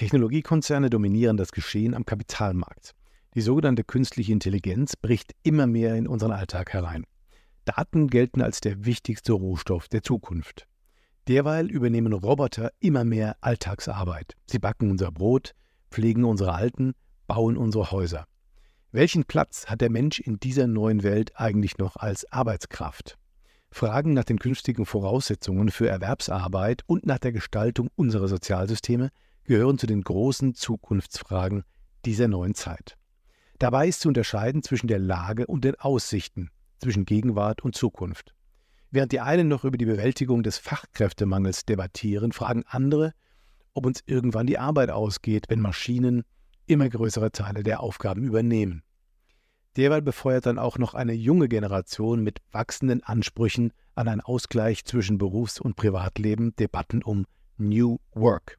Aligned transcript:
Technologiekonzerne 0.00 0.88
dominieren 0.88 1.36
das 1.36 1.52
Geschehen 1.52 1.92
am 1.92 2.06
Kapitalmarkt. 2.06 2.94
Die 3.34 3.42
sogenannte 3.42 3.84
künstliche 3.84 4.32
Intelligenz 4.32 4.96
bricht 4.96 5.34
immer 5.42 5.66
mehr 5.66 5.94
in 5.94 6.08
unseren 6.08 6.32
Alltag 6.32 6.72
herein. 6.72 7.04
Daten 7.66 8.08
gelten 8.08 8.40
als 8.40 8.62
der 8.62 8.86
wichtigste 8.86 9.34
Rohstoff 9.34 9.88
der 9.88 10.02
Zukunft. 10.02 10.66
Derweil 11.28 11.70
übernehmen 11.70 12.14
Roboter 12.14 12.72
immer 12.80 13.04
mehr 13.04 13.36
Alltagsarbeit. 13.42 14.36
Sie 14.46 14.58
backen 14.58 14.90
unser 14.90 15.12
Brot, 15.12 15.52
pflegen 15.90 16.24
unsere 16.24 16.54
Alten, 16.54 16.94
bauen 17.26 17.58
unsere 17.58 17.90
Häuser. 17.90 18.24
Welchen 18.92 19.24
Platz 19.24 19.66
hat 19.66 19.82
der 19.82 19.90
Mensch 19.90 20.18
in 20.18 20.40
dieser 20.40 20.66
neuen 20.66 21.02
Welt 21.02 21.38
eigentlich 21.38 21.76
noch 21.76 21.96
als 21.96 22.24
Arbeitskraft? 22.32 23.18
Fragen 23.70 24.14
nach 24.14 24.24
den 24.24 24.38
künftigen 24.38 24.86
Voraussetzungen 24.86 25.70
für 25.70 25.90
Erwerbsarbeit 25.90 26.84
und 26.86 27.04
nach 27.04 27.18
der 27.18 27.32
Gestaltung 27.32 27.90
unserer 27.96 28.28
Sozialsysteme 28.28 29.10
gehören 29.44 29.78
zu 29.78 29.86
den 29.86 30.02
großen 30.02 30.54
Zukunftsfragen 30.54 31.64
dieser 32.04 32.28
neuen 32.28 32.54
Zeit. 32.54 32.96
Dabei 33.58 33.88
ist 33.88 34.00
zu 34.00 34.08
unterscheiden 34.08 34.62
zwischen 34.62 34.86
der 34.86 34.98
Lage 34.98 35.46
und 35.46 35.64
den 35.64 35.74
Aussichten, 35.76 36.50
zwischen 36.78 37.04
Gegenwart 37.04 37.62
und 37.62 37.74
Zukunft. 37.74 38.34
Während 38.90 39.12
die 39.12 39.20
einen 39.20 39.48
noch 39.48 39.64
über 39.64 39.76
die 39.76 39.84
Bewältigung 39.84 40.42
des 40.42 40.58
Fachkräftemangels 40.58 41.64
debattieren, 41.64 42.32
fragen 42.32 42.64
andere, 42.66 43.12
ob 43.74 43.86
uns 43.86 44.02
irgendwann 44.06 44.46
die 44.46 44.58
Arbeit 44.58 44.90
ausgeht, 44.90 45.44
wenn 45.48 45.60
Maschinen 45.60 46.24
immer 46.66 46.88
größere 46.88 47.30
Teile 47.30 47.62
der 47.62 47.80
Aufgaben 47.80 48.24
übernehmen. 48.24 48.82
Derweil 49.76 50.02
befeuert 50.02 50.46
dann 50.46 50.58
auch 50.58 50.78
noch 50.78 50.94
eine 50.94 51.12
junge 51.12 51.48
Generation 51.48 52.22
mit 52.24 52.38
wachsenden 52.50 53.04
Ansprüchen 53.04 53.72
an 53.94 54.08
einen 54.08 54.20
Ausgleich 54.20 54.84
zwischen 54.84 55.18
Berufs- 55.18 55.60
und 55.60 55.76
Privatleben 55.76 56.56
Debatten 56.56 57.02
um 57.02 57.26
New 57.56 57.98
Work. 58.12 58.58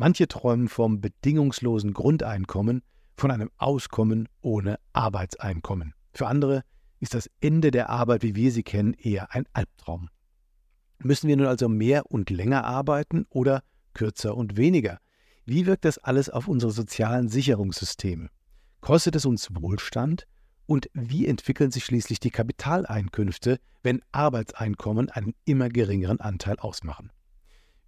Manche 0.00 0.28
träumen 0.28 0.68
vom 0.68 1.02
bedingungslosen 1.02 1.92
Grundeinkommen, 1.92 2.80
von 3.18 3.30
einem 3.30 3.50
Auskommen 3.58 4.30
ohne 4.40 4.78
Arbeitseinkommen. 4.94 5.92
Für 6.14 6.26
andere 6.26 6.62
ist 7.00 7.12
das 7.12 7.28
Ende 7.42 7.70
der 7.70 7.90
Arbeit, 7.90 8.22
wie 8.22 8.34
wir 8.34 8.50
sie 8.50 8.62
kennen, 8.62 8.94
eher 8.94 9.34
ein 9.34 9.44
Albtraum. 9.52 10.08
Müssen 11.00 11.28
wir 11.28 11.36
nun 11.36 11.48
also 11.48 11.68
mehr 11.68 12.10
und 12.10 12.30
länger 12.30 12.64
arbeiten 12.64 13.26
oder 13.28 13.62
kürzer 13.92 14.38
und 14.38 14.56
weniger? 14.56 15.00
Wie 15.44 15.66
wirkt 15.66 15.84
das 15.84 15.98
alles 15.98 16.30
auf 16.30 16.48
unsere 16.48 16.72
sozialen 16.72 17.28
Sicherungssysteme? 17.28 18.30
Kostet 18.80 19.16
es 19.16 19.26
uns 19.26 19.50
Wohlstand? 19.52 20.26
Und 20.64 20.88
wie 20.94 21.26
entwickeln 21.26 21.72
sich 21.72 21.84
schließlich 21.84 22.20
die 22.20 22.30
Kapitaleinkünfte, 22.30 23.60
wenn 23.82 24.00
Arbeitseinkommen 24.12 25.10
einen 25.10 25.34
immer 25.44 25.68
geringeren 25.68 26.20
Anteil 26.20 26.58
ausmachen? 26.58 27.12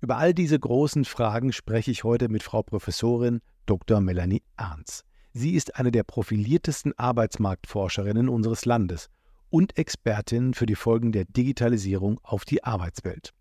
Über 0.03 0.17
all 0.19 0.35
diese 0.35 0.59
großen 0.59 1.05
Fragen 1.05 1.53
spreche 1.53 1.93
ich 1.93 2.03
heute 2.03 2.29
mit 2.29 2.43
Frau 2.43 2.65
Professorin 2.65 3.41
Dr. 3.67 4.01
Melanie 4.01 4.43
Arns. 4.57 5.05
Sie 5.33 5.53
ist 5.55 5.77
eine 5.77 5.93
der 5.93 6.03
profiliertesten 6.03 6.93
Arbeitsmarktforscherinnen 6.99 8.29
unseres 8.29 8.65
Landes 8.65 9.11
und 9.49 9.79
Expertin 9.79 10.55
für 10.55 10.67
die 10.67 10.75
Folgen 10.75 11.13
der 11.13 11.25
Digitalisierung 11.27 12.19
auf 12.25 12.45
die 12.45 12.65
Arbeitswelt. 12.65 13.33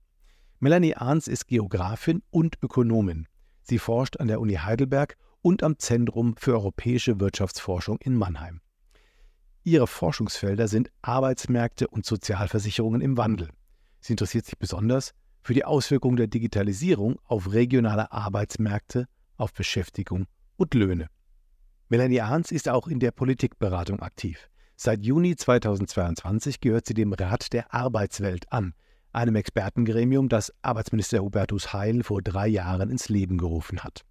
Melanie 0.59 0.93
Arns 0.93 1.27
ist 1.27 1.47
Geografin 1.47 2.21
und 2.29 2.59
Ökonomin. 2.61 3.27
Sie 3.63 3.79
forscht 3.79 4.19
an 4.19 4.27
der 4.27 4.39
Uni 4.39 4.53
Heidelberg 4.53 5.17
und 5.41 5.63
am 5.63 5.79
Zentrum 5.79 6.35
für 6.37 6.53
europäische 6.53 7.19
Wirtschaftsforschung 7.19 7.97
in 8.01 8.13
Mannheim. 8.13 8.61
Ihre 9.63 9.87
Forschungsfelder 9.87 10.67
sind 10.67 10.91
Arbeitsmärkte 11.01 11.87
und 11.87 12.05
Sozialversicherungen 12.05 13.01
im 13.01 13.17
Wandel. 13.17 13.49
Sie 13.99 14.13
interessiert 14.13 14.45
sich 14.45 14.59
besonders 14.59 15.15
für 15.41 15.53
die 15.53 15.65
Auswirkungen 15.65 16.17
der 16.17 16.27
Digitalisierung 16.27 17.19
auf 17.25 17.51
regionale 17.51 18.11
Arbeitsmärkte, 18.11 19.07
auf 19.37 19.53
Beschäftigung 19.53 20.27
und 20.57 20.73
Löhne. 20.73 21.07
Melanie 21.89 22.21
Arns 22.21 22.51
ist 22.51 22.69
auch 22.69 22.87
in 22.87 22.99
der 22.99 23.11
Politikberatung 23.11 23.99
aktiv. 23.99 24.49
Seit 24.75 25.03
Juni 25.03 25.35
2022 25.35 26.59
gehört 26.59 26.87
sie 26.87 26.93
dem 26.93 27.13
Rat 27.13 27.53
der 27.53 27.73
Arbeitswelt 27.73 28.51
an, 28.51 28.73
einem 29.13 29.35
Expertengremium, 29.35 30.29
das 30.29 30.53
Arbeitsminister 30.61 31.19
Hubertus 31.19 31.73
Heil 31.73 32.03
vor 32.03 32.21
drei 32.21 32.47
Jahren 32.47 32.89
ins 32.89 33.09
Leben 33.09 33.37
gerufen 33.37 33.83
hat. 33.83 34.05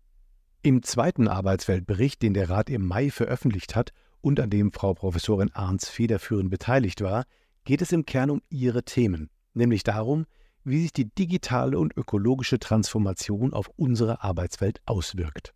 Im 0.63 0.83
zweiten 0.83 1.27
Arbeitsweltbericht, 1.27 2.21
den 2.21 2.35
der 2.35 2.51
Rat 2.51 2.69
im 2.69 2.87
Mai 2.87 3.11
veröffentlicht 3.11 3.75
hat 3.75 3.93
und 4.21 4.39
an 4.41 4.51
dem 4.51 4.73
Frau 4.73 4.93
Professorin 4.93 5.51
Arns 5.53 5.89
federführend 5.89 6.51
beteiligt 6.51 7.01
war, 7.01 7.25
geht 7.65 7.81
es 7.81 7.93
im 7.93 8.05
Kern 8.05 8.31
um 8.31 8.43
ihre 8.51 8.83
Themen, 8.83 9.31
nämlich 9.55 9.85
darum, 9.85 10.27
wie 10.65 10.83
sich 10.83 10.93
die 10.93 11.07
digitale 11.07 11.79
und 11.79 11.97
ökologische 11.97 12.59
Transformation 12.59 13.53
auf 13.53 13.71
unsere 13.77 14.23
Arbeitswelt 14.23 14.81
auswirkt. 14.87 15.55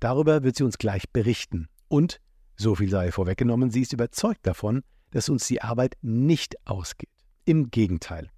Darüber 0.00 0.42
wird 0.42 0.56
sie 0.56 0.64
uns 0.64 0.78
gleich 0.78 1.10
berichten. 1.10 1.68
Und, 1.88 2.20
so 2.56 2.74
viel 2.74 2.90
sei 2.90 3.12
vorweggenommen, 3.12 3.70
sie 3.70 3.82
ist 3.82 3.92
überzeugt 3.92 4.46
davon, 4.46 4.82
dass 5.10 5.28
uns 5.28 5.46
die 5.46 5.62
Arbeit 5.62 5.96
nicht 6.02 6.56
ausgeht. 6.66 7.10
Im 7.44 7.70
Gegenteil. 7.70 8.30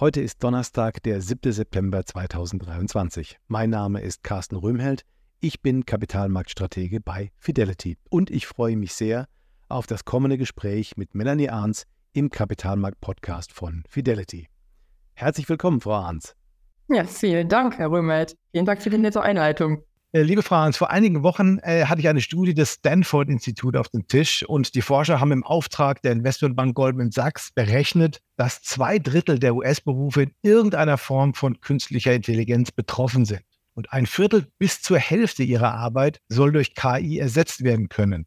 Heute 0.00 0.20
ist 0.20 0.42
Donnerstag, 0.44 1.02
der 1.02 1.20
7. 1.20 1.52
September 1.52 2.06
2023. 2.06 3.38
Mein 3.48 3.70
Name 3.70 4.00
ist 4.00 4.22
Carsten 4.22 4.56
Röhmheld. 4.56 5.02
Ich 5.40 5.60
bin 5.60 5.86
Kapitalmarktstratege 5.86 7.00
bei 7.00 7.32
Fidelity 7.36 7.96
und 8.08 8.30
ich 8.30 8.46
freue 8.46 8.76
mich 8.76 8.94
sehr 8.94 9.26
auf 9.68 9.86
das 9.86 10.04
kommende 10.04 10.38
Gespräch 10.38 10.96
mit 10.96 11.14
Melanie 11.14 11.50
Arns 11.50 11.84
im 12.12 12.30
Kapitalmarkt-Podcast 12.30 13.52
von 13.52 13.82
Fidelity. 13.88 14.48
Herzlich 15.18 15.48
willkommen, 15.48 15.80
Frau 15.80 15.94
Arns. 15.94 16.36
Ja, 16.88 17.02
vielen 17.02 17.48
Dank, 17.48 17.76
Herr 17.76 17.90
Römert. 17.90 18.36
Vielen 18.52 18.66
Dank 18.66 18.80
für 18.80 18.88
die 18.88 18.98
nette 18.98 19.20
Einleitung. 19.20 19.82
Äh, 20.12 20.22
liebe 20.22 20.44
Frau 20.44 20.54
Arns, 20.54 20.76
vor 20.76 20.90
einigen 20.90 21.24
Wochen 21.24 21.58
äh, 21.58 21.86
hatte 21.86 22.00
ich 22.00 22.06
eine 22.06 22.20
Studie 22.20 22.54
des 22.54 22.74
Stanford-Instituts 22.74 23.76
auf 23.76 23.88
dem 23.88 24.06
Tisch 24.06 24.44
und 24.44 24.76
die 24.76 24.80
Forscher 24.80 25.18
haben 25.18 25.32
im 25.32 25.42
Auftrag 25.42 26.02
der 26.02 26.12
Investmentbank 26.12 26.76
Goldman 26.76 27.10
Sachs 27.10 27.50
berechnet, 27.52 28.20
dass 28.36 28.62
zwei 28.62 29.00
Drittel 29.00 29.40
der 29.40 29.56
US-Berufe 29.56 30.22
in 30.22 30.30
irgendeiner 30.42 30.98
Form 30.98 31.34
von 31.34 31.60
künstlicher 31.60 32.14
Intelligenz 32.14 32.70
betroffen 32.70 33.24
sind. 33.24 33.42
Und 33.74 33.92
ein 33.92 34.06
Viertel 34.06 34.46
bis 34.58 34.82
zur 34.82 34.98
Hälfte 34.98 35.42
ihrer 35.42 35.74
Arbeit 35.74 36.20
soll 36.28 36.52
durch 36.52 36.76
KI 36.76 37.18
ersetzt 37.18 37.64
werden 37.64 37.88
können. 37.88 38.26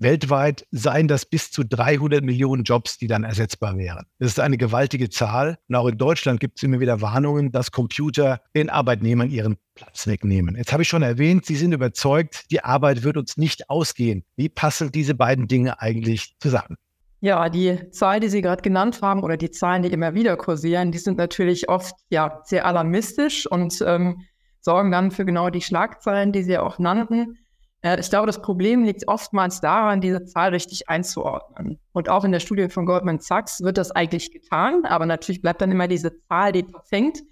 Weltweit 0.00 0.66
seien 0.70 1.08
das 1.08 1.26
bis 1.26 1.50
zu 1.50 1.62
300 1.64 2.24
Millionen 2.24 2.64
Jobs, 2.64 2.98
die 2.98 3.06
dann 3.06 3.22
ersetzbar 3.22 3.76
wären. 3.76 4.06
Das 4.18 4.30
ist 4.30 4.40
eine 4.40 4.56
gewaltige 4.56 5.10
Zahl. 5.10 5.58
Und 5.68 5.74
auch 5.74 5.86
in 5.86 5.98
Deutschland 5.98 6.40
gibt 6.40 6.58
es 6.58 6.62
immer 6.62 6.80
wieder 6.80 7.00
Warnungen, 7.00 7.52
dass 7.52 7.70
Computer 7.70 8.40
den 8.56 8.70
Arbeitnehmern 8.70 9.30
ihren 9.30 9.56
Platz 9.74 10.06
wegnehmen. 10.06 10.56
Jetzt 10.56 10.72
habe 10.72 10.82
ich 10.82 10.88
schon 10.88 11.02
erwähnt, 11.02 11.44
Sie 11.44 11.56
sind 11.56 11.72
überzeugt, 11.72 12.50
die 12.50 12.64
Arbeit 12.64 13.02
wird 13.02 13.16
uns 13.16 13.36
nicht 13.36 13.68
ausgehen. 13.68 14.24
Wie 14.36 14.48
passen 14.48 14.90
diese 14.90 15.14
beiden 15.14 15.48
Dinge 15.48 15.80
eigentlich 15.80 16.34
zusammen? 16.40 16.76
Ja, 17.20 17.50
die 17.50 17.90
Zahlen, 17.90 18.22
die 18.22 18.30
Sie 18.30 18.40
gerade 18.40 18.62
genannt 18.62 19.02
haben 19.02 19.22
oder 19.22 19.36
die 19.36 19.50
Zahlen, 19.50 19.82
die 19.82 19.90
immer 19.90 20.14
wieder 20.14 20.38
kursieren, 20.38 20.90
die 20.90 20.98
sind 20.98 21.18
natürlich 21.18 21.68
oft 21.68 21.94
ja 22.08 22.40
sehr 22.44 22.64
alarmistisch 22.64 23.46
und 23.46 23.84
ähm, 23.86 24.22
sorgen 24.60 24.90
dann 24.90 25.10
für 25.10 25.26
genau 25.26 25.50
die 25.50 25.60
Schlagzeilen, 25.60 26.32
die 26.32 26.42
Sie 26.42 26.56
auch 26.56 26.78
nannten. 26.78 27.38
Ich 27.82 28.10
glaube, 28.10 28.26
das 28.26 28.42
Problem 28.42 28.84
liegt 28.84 29.08
oftmals 29.08 29.62
daran, 29.62 30.02
diese 30.02 30.26
Zahl 30.26 30.50
richtig 30.50 30.90
einzuordnen. 30.90 31.78
Und 31.92 32.10
auch 32.10 32.24
in 32.24 32.32
der 32.32 32.40
Studie 32.40 32.68
von 32.68 32.84
Goldman 32.84 33.20
Sachs 33.20 33.62
wird 33.62 33.78
das 33.78 33.90
eigentlich 33.90 34.32
getan, 34.32 34.84
aber 34.84 35.06
natürlich 35.06 35.40
bleibt 35.40 35.62
dann 35.62 35.72
immer 35.72 35.88
diese 35.88 36.12
Zahl, 36.28 36.52
die 36.52 36.64
verfängt 36.64 37.22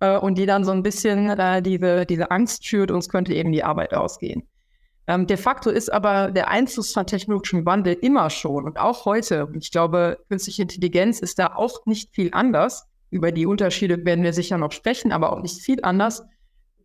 äh, 0.00 0.18
und 0.18 0.38
die 0.38 0.46
dann 0.46 0.64
so 0.64 0.72
ein 0.72 0.82
bisschen 0.82 1.30
äh, 1.30 1.62
diese, 1.62 2.04
diese 2.04 2.32
Angst 2.32 2.66
schürt, 2.66 2.90
uns 2.90 3.08
könnte 3.08 3.32
eben 3.32 3.52
die 3.52 3.62
Arbeit 3.62 3.94
ausgehen. 3.94 4.42
Ähm, 5.06 5.26
de 5.28 5.36
facto 5.36 5.70
ist 5.70 5.92
aber 5.92 6.32
der 6.32 6.48
Einfluss 6.48 6.92
von 6.92 7.06
technologischem 7.06 7.64
Wandel 7.64 7.94
immer 7.94 8.28
schon 8.30 8.64
und 8.64 8.78
auch 8.78 9.04
heute. 9.04 9.48
Ich 9.58 9.70
glaube, 9.70 10.18
künstliche 10.28 10.62
Intelligenz 10.62 11.20
ist 11.20 11.38
da 11.38 11.54
auch 11.54 11.86
nicht 11.86 12.14
viel 12.14 12.30
anders. 12.32 12.88
Über 13.10 13.30
die 13.30 13.46
Unterschiede 13.46 14.04
werden 14.04 14.24
wir 14.24 14.32
sicher 14.32 14.58
noch 14.58 14.72
sprechen, 14.72 15.12
aber 15.12 15.32
auch 15.32 15.42
nicht 15.42 15.60
viel 15.60 15.78
anders 15.82 16.24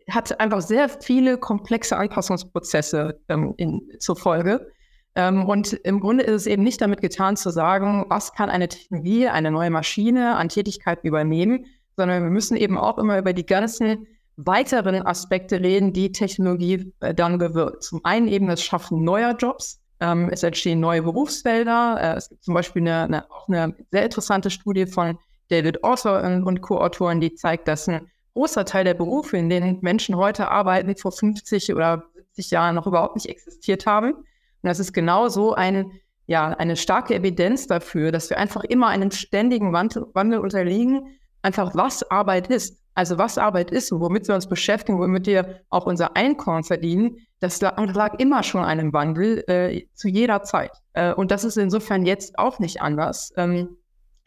hat 0.09 0.39
einfach 0.39 0.61
sehr 0.61 0.89
viele 0.89 1.37
komplexe 1.37 1.97
Anpassungsprozesse 1.97 3.19
ähm, 3.29 3.53
in, 3.57 3.81
zur 3.99 4.15
Folge. 4.15 4.71
Ähm, 5.15 5.45
und 5.45 5.73
im 5.73 5.99
Grunde 5.99 6.23
ist 6.23 6.33
es 6.33 6.47
eben 6.47 6.63
nicht 6.63 6.81
damit 6.81 7.01
getan 7.01 7.35
zu 7.35 7.49
sagen, 7.49 8.05
was 8.07 8.33
kann 8.33 8.49
eine 8.49 8.69
Technologie, 8.69 9.27
eine 9.27 9.51
neue 9.51 9.69
Maschine 9.69 10.35
an 10.35 10.49
Tätigkeiten 10.49 11.07
übernehmen, 11.07 11.65
sondern 11.97 12.23
wir 12.23 12.29
müssen 12.29 12.55
eben 12.55 12.77
auch 12.77 12.97
immer 12.97 13.17
über 13.17 13.33
die 13.33 13.45
ganzen 13.45 14.07
weiteren 14.37 15.05
Aspekte 15.05 15.59
reden, 15.59 15.93
die 15.93 16.11
Technologie 16.11 16.93
äh, 16.99 17.13
dann 17.13 17.39
bewirkt. 17.39 17.83
Zum 17.83 18.05
einen 18.05 18.27
eben 18.27 18.47
das 18.47 18.63
Schaffen 18.63 19.03
neuer 19.03 19.35
Jobs. 19.35 19.81
Ähm, 19.99 20.29
es 20.31 20.43
entstehen 20.43 20.79
neue 20.79 21.01
Berufsfelder. 21.01 21.97
Äh, 21.99 22.17
es 22.17 22.29
gibt 22.29 22.43
zum 22.43 22.53
Beispiel 22.53 22.83
eine, 22.83 23.03
eine, 23.03 23.31
auch 23.31 23.47
eine 23.49 23.75
sehr 23.91 24.03
interessante 24.03 24.51
Studie 24.51 24.85
von 24.85 25.17
David 25.49 25.83
Author 25.83 26.21
und, 26.21 26.43
und 26.43 26.61
Co-Autoren, 26.61 27.19
die 27.19 27.33
zeigt, 27.33 27.67
dass 27.67 27.89
ein 27.89 28.01
großer 28.37 28.65
Teil 28.65 28.83
der 28.83 28.93
Berufe, 28.93 29.35
in 29.35 29.49
denen 29.49 29.79
Menschen 29.81 30.15
heute 30.15 30.49
arbeiten, 30.51 30.95
vor 30.95 31.11
50 31.11 31.73
oder 31.73 32.03
70 32.13 32.51
Jahren 32.51 32.75
noch 32.75 32.85
überhaupt 32.85 33.15
nicht 33.15 33.29
existiert 33.29 33.87
haben. 33.87 34.13
Und 34.13 34.23
das 34.61 34.79
ist 34.79 34.93
genau 34.93 35.27
so 35.27 35.53
ein 35.55 35.91
ja, 36.27 36.49
eine 36.49 36.75
starke 36.75 37.15
Evidenz 37.15 37.67
dafür, 37.67 38.11
dass 38.11 38.29
wir 38.29 38.37
einfach 38.37 38.63
immer 38.65 38.87
einem 38.87 39.11
ständigen 39.11 39.73
Wandel, 39.73 40.05
Wandel 40.13 40.39
unterliegen, 40.39 41.17
einfach 41.41 41.73
was 41.73 42.03
Arbeit 42.11 42.47
ist. 42.47 42.83
Also 42.93 43.17
was 43.17 43.37
Arbeit 43.37 43.71
ist 43.71 43.91
und 43.91 44.01
womit 44.01 44.27
wir 44.27 44.35
uns 44.35 44.47
beschäftigen, 44.47 44.99
womit 44.99 45.25
wir 45.27 45.61
auch 45.69 45.85
unser 45.85 46.17
Einkommen 46.17 46.63
verdienen, 46.63 47.17
das 47.39 47.61
lag, 47.61 47.77
lag 47.93 48.19
immer 48.19 48.43
schon 48.43 48.63
einem 48.65 48.91
Wandel 48.91 49.43
äh, 49.47 49.85
zu 49.93 50.09
jeder 50.09 50.43
Zeit. 50.43 50.71
Äh, 50.93 51.13
und 51.13 51.31
das 51.31 51.43
ist 51.43 51.57
insofern 51.57 52.05
jetzt 52.05 52.37
auch 52.37 52.59
nicht 52.59 52.81
anders. 52.81 53.31
Ähm, 53.37 53.76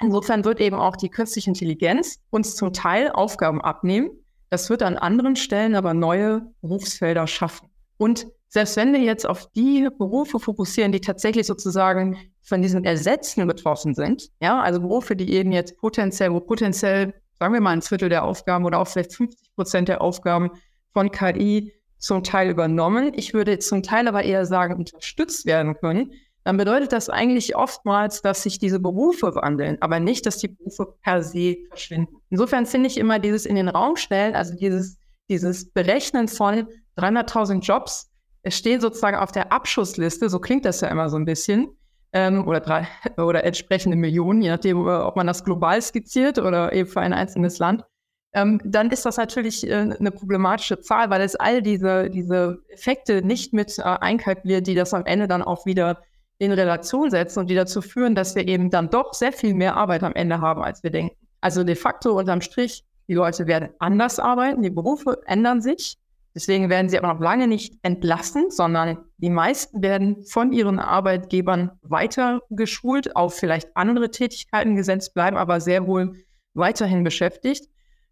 insofern 0.00 0.44
wird 0.44 0.60
eben 0.60 0.76
auch 0.76 0.96
die 0.96 1.08
künstliche 1.08 1.50
Intelligenz 1.50 2.20
uns 2.30 2.56
zum 2.56 2.72
Teil 2.72 3.10
Aufgaben 3.10 3.60
abnehmen. 3.60 4.10
Das 4.48 4.68
wird 4.70 4.82
an 4.82 4.96
anderen 4.96 5.36
Stellen 5.36 5.74
aber 5.74 5.94
neue 5.94 6.42
Berufsfelder 6.60 7.26
schaffen. 7.26 7.68
Und 7.96 8.26
selbst 8.48 8.76
wenn 8.76 8.92
wir 8.92 9.00
jetzt 9.00 9.26
auf 9.26 9.48
die 9.52 9.88
Berufe 9.96 10.40
fokussieren, 10.40 10.90
die 10.90 11.00
tatsächlich 11.00 11.46
sozusagen 11.46 12.18
von 12.42 12.62
diesen 12.62 12.84
Ersätzen 12.84 13.46
betroffen 13.46 13.94
sind, 13.94 14.30
ja, 14.40 14.60
also 14.60 14.80
Berufe, 14.80 15.14
die 15.14 15.32
eben 15.32 15.52
jetzt 15.52 15.76
potenziell, 15.76 16.32
wo 16.32 16.40
potenziell, 16.40 17.14
sagen 17.38 17.54
wir 17.54 17.60
mal, 17.60 17.70
ein 17.70 17.82
Viertel 17.82 18.08
der 18.08 18.24
Aufgaben 18.24 18.64
oder 18.64 18.80
auch 18.80 18.88
vielleicht 18.88 19.14
50 19.14 19.54
Prozent 19.54 19.88
der 19.88 20.00
Aufgaben 20.00 20.50
von 20.92 21.12
KI 21.12 21.72
zum 21.98 22.24
Teil 22.24 22.50
übernommen, 22.50 23.12
ich 23.14 23.34
würde 23.34 23.58
zum 23.60 23.84
Teil 23.84 24.08
aber 24.08 24.24
eher 24.24 24.46
sagen, 24.46 24.74
unterstützt 24.74 25.46
werden 25.46 25.76
können, 25.76 26.12
dann 26.44 26.56
bedeutet 26.56 26.92
das 26.92 27.10
eigentlich 27.10 27.56
oftmals, 27.56 28.22
dass 28.22 28.42
sich 28.42 28.58
diese 28.58 28.80
Berufe 28.80 29.34
wandeln, 29.34 29.76
aber 29.80 30.00
nicht, 30.00 30.26
dass 30.26 30.38
die 30.38 30.48
Berufe 30.48 30.94
per 31.02 31.22
se 31.22 31.56
verschwinden. 31.68 32.16
Insofern 32.30 32.66
finde 32.66 32.88
ich 32.88 32.98
immer 32.98 33.18
dieses 33.18 33.46
in 33.46 33.56
den 33.56 33.68
Raum 33.68 33.96
stellen, 33.96 34.34
also 34.34 34.54
dieses, 34.54 34.98
dieses 35.28 35.70
Berechnen 35.70 36.28
von 36.28 36.66
300.000 36.96 37.60
Jobs 37.60 38.10
es 38.42 38.56
stehen 38.56 38.80
sozusagen 38.80 39.16
auf 39.16 39.32
der 39.32 39.52
Abschussliste, 39.52 40.28
so 40.28 40.38
klingt 40.38 40.64
das 40.64 40.80
ja 40.80 40.88
immer 40.88 41.08
so 41.08 41.16
ein 41.16 41.24
bisschen, 41.24 41.68
ähm, 42.12 42.46
oder, 42.46 42.60
drei, 42.60 42.88
oder 43.18 43.44
entsprechende 43.44 43.96
Millionen, 43.96 44.42
je 44.42 44.50
nachdem, 44.50 44.78
äh, 44.86 44.90
ob 44.90 45.16
man 45.16 45.26
das 45.26 45.44
global 45.44 45.80
skizziert 45.82 46.38
oder 46.38 46.72
eben 46.72 46.88
für 46.88 47.00
ein 47.00 47.12
einzelnes 47.12 47.58
Land, 47.58 47.84
ähm, 48.32 48.60
dann 48.64 48.90
ist 48.90 49.04
das 49.04 49.16
natürlich 49.16 49.68
äh, 49.68 49.74
eine 49.74 50.10
problematische 50.10 50.80
Zahl, 50.80 51.10
weil 51.10 51.20
es 51.20 51.36
all 51.36 51.62
diese, 51.62 52.08
diese 52.10 52.62
Effekte 52.68 53.22
nicht 53.22 53.52
mit 53.52 53.78
äh, 53.78 53.82
einkalkuliert, 53.82 54.66
die 54.66 54.74
das 54.74 54.94
am 54.94 55.04
Ende 55.04 55.26
dann 55.26 55.42
auch 55.42 55.66
wieder 55.66 56.00
in 56.40 56.52
Relation 56.52 57.10
setzen 57.10 57.40
und 57.40 57.50
die 57.50 57.54
dazu 57.54 57.82
führen, 57.82 58.14
dass 58.14 58.34
wir 58.34 58.48
eben 58.48 58.70
dann 58.70 58.88
doch 58.88 59.12
sehr 59.12 59.32
viel 59.32 59.54
mehr 59.54 59.76
Arbeit 59.76 60.02
am 60.02 60.14
Ende 60.14 60.40
haben, 60.40 60.62
als 60.62 60.82
wir 60.82 60.90
denken. 60.90 61.14
Also 61.42 61.64
de 61.64 61.74
facto 61.74 62.18
unterm 62.18 62.40
Strich, 62.40 62.82
die 63.08 63.14
Leute 63.14 63.46
werden 63.46 63.68
anders 63.78 64.18
arbeiten, 64.18 64.62
die 64.62 64.70
Berufe 64.70 65.20
ändern 65.26 65.60
sich. 65.60 65.98
Deswegen 66.34 66.70
werden 66.70 66.88
sie 66.88 66.96
aber 66.96 67.12
noch 67.12 67.20
lange 67.20 67.46
nicht 67.46 67.74
entlassen, 67.82 68.50
sondern 68.50 68.98
die 69.18 69.28
meisten 69.28 69.82
werden 69.82 70.24
von 70.24 70.52
ihren 70.52 70.78
Arbeitgebern 70.78 71.72
weiter 71.82 72.40
geschult, 72.48 73.16
auf 73.16 73.34
vielleicht 73.34 73.76
andere 73.76 74.10
Tätigkeiten 74.10 74.76
gesetzt, 74.76 75.12
bleiben 75.12 75.36
aber 75.36 75.60
sehr 75.60 75.86
wohl 75.86 76.14
weiterhin 76.54 77.04
beschäftigt. 77.04 77.68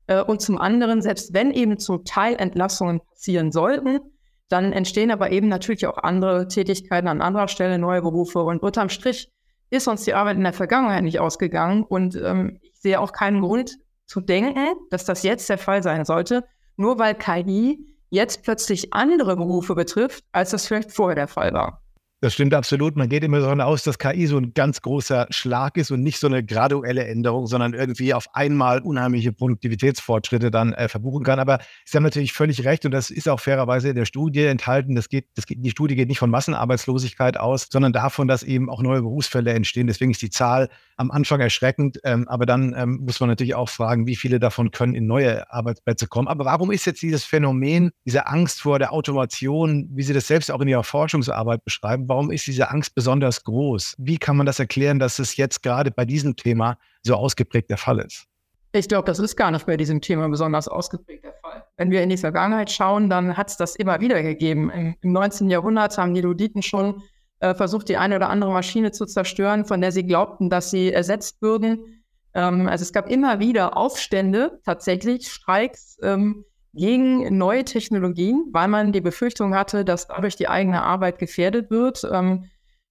Äh, 0.06 0.22
und 0.22 0.42
zum 0.42 0.58
anderen, 0.58 1.00
selbst 1.00 1.32
wenn 1.32 1.50
eben 1.50 1.78
zum 1.78 2.04
Teil 2.04 2.34
Entlassungen 2.36 3.00
passieren 3.00 3.52
sollten, 3.52 4.00
dann 4.48 4.72
entstehen 4.72 5.10
aber 5.10 5.30
eben 5.30 5.48
natürlich 5.48 5.86
auch 5.86 5.98
andere 5.98 6.48
Tätigkeiten 6.48 7.08
an 7.08 7.20
anderer 7.20 7.48
Stelle, 7.48 7.78
neue 7.78 8.02
Berufe. 8.02 8.40
Und 8.40 8.62
unterm 8.62 8.88
Strich 8.88 9.30
ist 9.70 9.88
uns 9.88 10.04
die 10.04 10.14
Arbeit 10.14 10.36
in 10.36 10.44
der 10.44 10.52
Vergangenheit 10.52 11.04
nicht 11.04 11.20
ausgegangen. 11.20 11.82
Und 11.82 12.16
ähm, 12.16 12.58
ich 12.62 12.80
sehe 12.80 13.00
auch 13.00 13.12
keinen 13.12 13.42
Grund 13.42 13.78
zu 14.06 14.20
denken, 14.20 14.66
dass 14.90 15.04
das 15.04 15.22
jetzt 15.22 15.48
der 15.50 15.58
Fall 15.58 15.82
sein 15.82 16.04
sollte, 16.04 16.44
nur 16.76 16.98
weil 16.98 17.14
KI 17.14 17.94
jetzt 18.08 18.42
plötzlich 18.42 18.94
andere 18.94 19.36
Berufe 19.36 19.74
betrifft, 19.74 20.24
als 20.32 20.50
das 20.50 20.66
vielleicht 20.66 20.92
vorher 20.92 21.16
der 21.16 21.28
Fall 21.28 21.52
war. 21.52 21.82
Das 22.20 22.34
stimmt 22.34 22.52
absolut. 22.52 22.96
Man 22.96 23.08
geht 23.08 23.22
immer 23.22 23.38
davon 23.38 23.60
aus, 23.60 23.84
dass 23.84 23.96
KI 23.96 24.26
so 24.26 24.38
ein 24.38 24.52
ganz 24.52 24.82
großer 24.82 25.28
Schlag 25.30 25.76
ist 25.76 25.92
und 25.92 26.02
nicht 26.02 26.18
so 26.18 26.26
eine 26.26 26.44
graduelle 26.44 27.06
Änderung, 27.06 27.46
sondern 27.46 27.74
irgendwie 27.74 28.12
auf 28.12 28.26
einmal 28.34 28.80
unheimliche 28.80 29.32
Produktivitätsfortschritte 29.32 30.50
dann 30.50 30.72
äh, 30.72 30.88
verbuchen 30.88 31.22
kann. 31.22 31.38
Aber 31.38 31.60
Sie 31.84 31.96
haben 31.96 32.02
natürlich 32.02 32.32
völlig 32.32 32.64
recht 32.64 32.84
und 32.84 32.90
das 32.90 33.10
ist 33.10 33.28
auch 33.28 33.38
fairerweise 33.38 33.90
in 33.90 33.94
der 33.94 34.04
Studie 34.04 34.46
enthalten. 34.46 34.96
Das 34.96 35.08
geht, 35.08 35.26
das 35.36 35.46
geht, 35.46 35.64
die 35.64 35.70
Studie 35.70 35.94
geht 35.94 36.08
nicht 36.08 36.18
von 36.18 36.28
Massenarbeitslosigkeit 36.28 37.36
aus, 37.36 37.68
sondern 37.70 37.92
davon, 37.92 38.26
dass 38.26 38.42
eben 38.42 38.68
auch 38.68 38.82
neue 38.82 39.02
Berufsfälle 39.02 39.52
entstehen. 39.52 39.86
Deswegen 39.86 40.10
ist 40.10 40.20
die 40.20 40.30
Zahl 40.30 40.70
am 40.96 41.12
Anfang 41.12 41.38
erschreckend. 41.38 42.00
Ähm, 42.02 42.26
aber 42.26 42.46
dann 42.46 42.74
ähm, 42.76 42.98
muss 43.06 43.20
man 43.20 43.28
natürlich 43.28 43.54
auch 43.54 43.68
fragen, 43.68 44.08
wie 44.08 44.16
viele 44.16 44.40
davon 44.40 44.72
können 44.72 44.94
in 44.96 45.06
neue 45.06 45.48
Arbeitsplätze 45.52 46.08
kommen. 46.08 46.26
Aber 46.26 46.44
warum 46.44 46.72
ist 46.72 46.84
jetzt 46.84 47.00
dieses 47.00 47.24
Phänomen, 47.24 47.92
diese 48.04 48.26
Angst 48.26 48.60
vor 48.60 48.80
der 48.80 48.92
Automation, 48.92 49.88
wie 49.92 50.02
Sie 50.02 50.12
das 50.12 50.26
selbst 50.26 50.50
auch 50.50 50.60
in 50.60 50.66
Ihrer 50.66 50.82
Forschungsarbeit 50.82 51.64
beschreiben, 51.64 52.07
warum 52.08 52.30
ist 52.30 52.46
diese 52.46 52.70
Angst 52.70 52.94
besonders 52.94 53.44
groß? 53.44 53.94
Wie 53.98 54.18
kann 54.18 54.36
man 54.36 54.46
das 54.46 54.58
erklären, 54.58 54.98
dass 54.98 55.18
es 55.18 55.36
jetzt 55.36 55.62
gerade 55.62 55.90
bei 55.90 56.04
diesem 56.04 56.36
Thema 56.36 56.78
so 57.02 57.14
ausgeprägt 57.14 57.70
der 57.70 57.76
Fall 57.76 58.00
ist? 58.00 58.26
Ich 58.72 58.88
glaube, 58.88 59.06
das 59.06 59.18
ist 59.18 59.36
gar 59.36 59.50
nicht 59.50 59.66
bei 59.66 59.76
diesem 59.76 60.00
Thema 60.00 60.28
besonders 60.28 60.68
ausgeprägt 60.68 61.24
der 61.24 61.34
Fall. 61.42 61.64
Wenn 61.76 61.90
wir 61.90 62.02
in 62.02 62.10
die 62.10 62.16
Vergangenheit 62.16 62.70
schauen, 62.70 63.08
dann 63.08 63.36
hat 63.36 63.50
es 63.50 63.56
das 63.56 63.76
immer 63.76 64.00
wieder 64.00 64.22
gegeben. 64.22 64.70
Im, 64.70 64.94
Im 65.00 65.12
19. 65.12 65.48
Jahrhundert 65.48 65.96
haben 65.96 66.14
die 66.14 66.20
Luditen 66.20 66.62
schon 66.62 67.02
äh, 67.40 67.54
versucht, 67.54 67.88
die 67.88 67.96
eine 67.96 68.16
oder 68.16 68.28
andere 68.28 68.52
Maschine 68.52 68.92
zu 68.92 69.06
zerstören, 69.06 69.64
von 69.64 69.80
der 69.80 69.92
sie 69.92 70.04
glaubten, 70.04 70.50
dass 70.50 70.70
sie 70.70 70.92
ersetzt 70.92 71.40
würden. 71.40 72.02
Ähm, 72.34 72.68
also 72.68 72.82
es 72.82 72.92
gab 72.92 73.08
immer 73.08 73.38
wieder 73.40 73.76
Aufstände, 73.76 74.60
tatsächlich 74.64 75.28
Streiks, 75.28 75.96
ähm, 76.02 76.44
gegen 76.74 77.36
neue 77.36 77.64
Technologien, 77.64 78.44
weil 78.52 78.68
man 78.68 78.92
die 78.92 79.00
Befürchtung 79.00 79.54
hatte, 79.54 79.84
dass 79.84 80.06
dadurch 80.06 80.36
die 80.36 80.48
eigene 80.48 80.82
Arbeit 80.82 81.18
gefährdet 81.18 81.70
wird. 81.70 82.06
Ähm, 82.10 82.44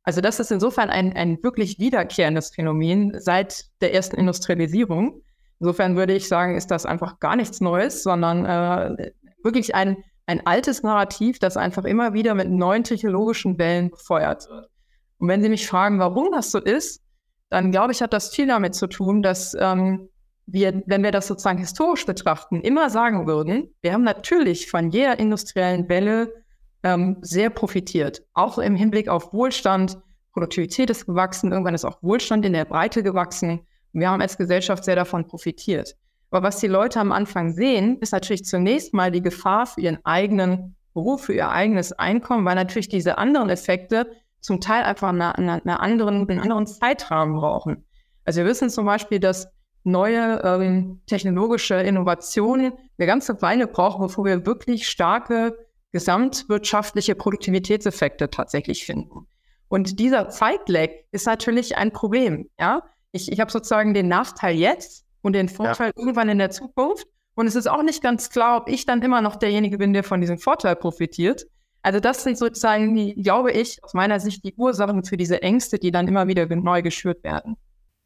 also 0.03 0.21
das 0.21 0.39
ist 0.39 0.51
insofern 0.51 0.89
ein, 0.89 1.13
ein 1.13 1.37
wirklich 1.43 1.79
wiederkehrendes 1.79 2.51
Phänomen 2.55 3.13
seit 3.19 3.65
der 3.81 3.93
ersten 3.93 4.15
Industrialisierung. 4.15 5.21
Insofern 5.59 5.95
würde 5.95 6.13
ich 6.13 6.27
sagen, 6.27 6.55
ist 6.55 6.71
das 6.71 6.85
einfach 6.85 7.19
gar 7.19 7.35
nichts 7.35 7.61
Neues, 7.61 8.03
sondern 8.03 8.45
äh, 8.45 9.11
wirklich 9.43 9.75
ein, 9.75 9.97
ein 10.25 10.45
altes 10.45 10.83
Narrativ, 10.83 11.39
das 11.39 11.57
einfach 11.57 11.83
immer 11.83 12.13
wieder 12.13 12.35
mit 12.35 12.49
neuen 12.49 12.83
technologischen 12.83 13.57
Wellen 13.57 13.89
befeuert 13.89 14.47
wird. 14.49 14.69
Und 15.17 15.27
wenn 15.27 15.41
Sie 15.41 15.49
mich 15.49 15.67
fragen, 15.67 15.99
warum 15.99 16.31
das 16.31 16.51
so 16.51 16.59
ist, 16.59 17.01
dann 17.49 17.71
glaube 17.71 17.91
ich, 17.91 18.01
hat 18.01 18.13
das 18.13 18.29
viel 18.29 18.47
damit 18.47 18.75
zu 18.75 18.87
tun, 18.87 19.21
dass 19.21 19.55
ähm, 19.59 20.09
wir, 20.47 20.81
wenn 20.85 21.03
wir 21.03 21.11
das 21.11 21.27
sozusagen 21.27 21.59
historisch 21.59 22.05
betrachten, 22.05 22.61
immer 22.61 22.89
sagen 22.89 23.27
würden, 23.27 23.75
wir 23.81 23.93
haben 23.93 24.03
natürlich 24.03 24.71
von 24.71 24.89
jeder 24.89 25.19
industriellen 25.19 25.87
Welle 25.89 26.33
ähm, 26.83 27.17
sehr 27.21 27.49
profitiert. 27.49 28.23
Auch 28.33 28.57
im 28.57 28.75
Hinblick 28.75 29.09
auf 29.09 29.33
Wohlstand, 29.33 29.97
Produktivität 30.31 30.89
ist 30.89 31.05
gewachsen, 31.05 31.51
irgendwann 31.51 31.75
ist 31.75 31.83
auch 31.83 32.01
Wohlstand 32.01 32.45
in 32.45 32.53
der 32.53 32.65
Breite 32.65 33.03
gewachsen. 33.03 33.67
Wir 33.91 34.09
haben 34.09 34.21
als 34.21 34.37
Gesellschaft 34.37 34.85
sehr 34.85 34.95
davon 34.95 35.27
profitiert. 35.27 35.95
Aber 36.31 36.47
was 36.47 36.59
die 36.59 36.67
Leute 36.67 36.99
am 36.99 37.11
Anfang 37.11 37.51
sehen, 37.53 37.97
ist 37.99 38.13
natürlich 38.13 38.45
zunächst 38.45 38.93
mal 38.93 39.11
die 39.11 39.21
Gefahr 39.21 39.65
für 39.65 39.81
ihren 39.81 39.99
eigenen 40.05 40.75
Beruf, 40.93 41.25
für 41.25 41.33
ihr 41.33 41.49
eigenes 41.49 41.91
Einkommen, 41.93 42.45
weil 42.45 42.55
natürlich 42.55 42.89
diese 42.89 43.17
anderen 43.17 43.49
Effekte 43.49 44.11
zum 44.39 44.61
Teil 44.61 44.83
einfach 44.83 45.09
eine, 45.09 45.35
eine, 45.37 45.79
anderen, 45.79 46.29
einen 46.29 46.39
anderen 46.39 46.67
Zeitrahmen 46.67 47.35
brauchen. 47.35 47.85
Also 48.23 48.41
wir 48.41 48.47
wissen 48.47 48.69
zum 48.69 48.85
Beispiel, 48.85 49.19
dass 49.19 49.47
neue 49.87 50.41
ähm, 50.43 51.01
technologische 51.07 51.75
Innovationen 51.75 52.73
eine 52.97 53.07
ganze 53.07 53.41
Weile 53.41 53.67
brauchen, 53.67 54.01
bevor 54.01 54.25
wir 54.25 54.45
wirklich 54.45 54.87
starke 54.87 55.57
gesamtwirtschaftliche 55.91 57.15
Produktivitätseffekte 57.15 58.29
tatsächlich 58.29 58.85
finden. 58.85 59.27
Und 59.69 59.99
dieser 59.99 60.29
Zeitlag 60.29 60.89
ist 61.11 61.25
natürlich 61.25 61.77
ein 61.77 61.91
Problem. 61.91 62.49
Ja? 62.59 62.83
Ich, 63.11 63.31
ich 63.31 63.39
habe 63.39 63.51
sozusagen 63.51 63.93
den 63.93 64.07
Nachteil 64.07 64.55
jetzt 64.55 65.05
und 65.21 65.33
den 65.33 65.49
Vorteil 65.49 65.87
ja. 65.87 65.93
irgendwann 65.95 66.29
in 66.29 66.37
der 66.37 66.51
Zukunft. 66.51 67.07
Und 67.35 67.47
es 67.47 67.55
ist 67.55 67.67
auch 67.67 67.83
nicht 67.83 68.01
ganz 68.01 68.29
klar, 68.29 68.61
ob 68.61 68.69
ich 68.69 68.85
dann 68.85 69.01
immer 69.01 69.21
noch 69.21 69.35
derjenige 69.35 69.77
bin, 69.77 69.93
der 69.93 70.03
von 70.03 70.21
diesem 70.21 70.39
Vorteil 70.39 70.75
profitiert. 70.75 71.45
Also 71.81 71.99
das 71.99 72.23
sind 72.23 72.37
sozusagen, 72.37 72.95
die, 72.95 73.15
glaube 73.15 73.51
ich, 73.51 73.83
aus 73.83 73.93
meiner 73.93 74.19
Sicht 74.19 74.43
die 74.43 74.53
Ursachen 74.55 75.03
für 75.03 75.17
diese 75.17 75.41
Ängste, 75.41 75.77
die 75.77 75.91
dann 75.91 76.07
immer 76.07 76.27
wieder 76.27 76.47
neu 76.55 76.81
geschürt 76.81 77.23
werden. 77.23 77.55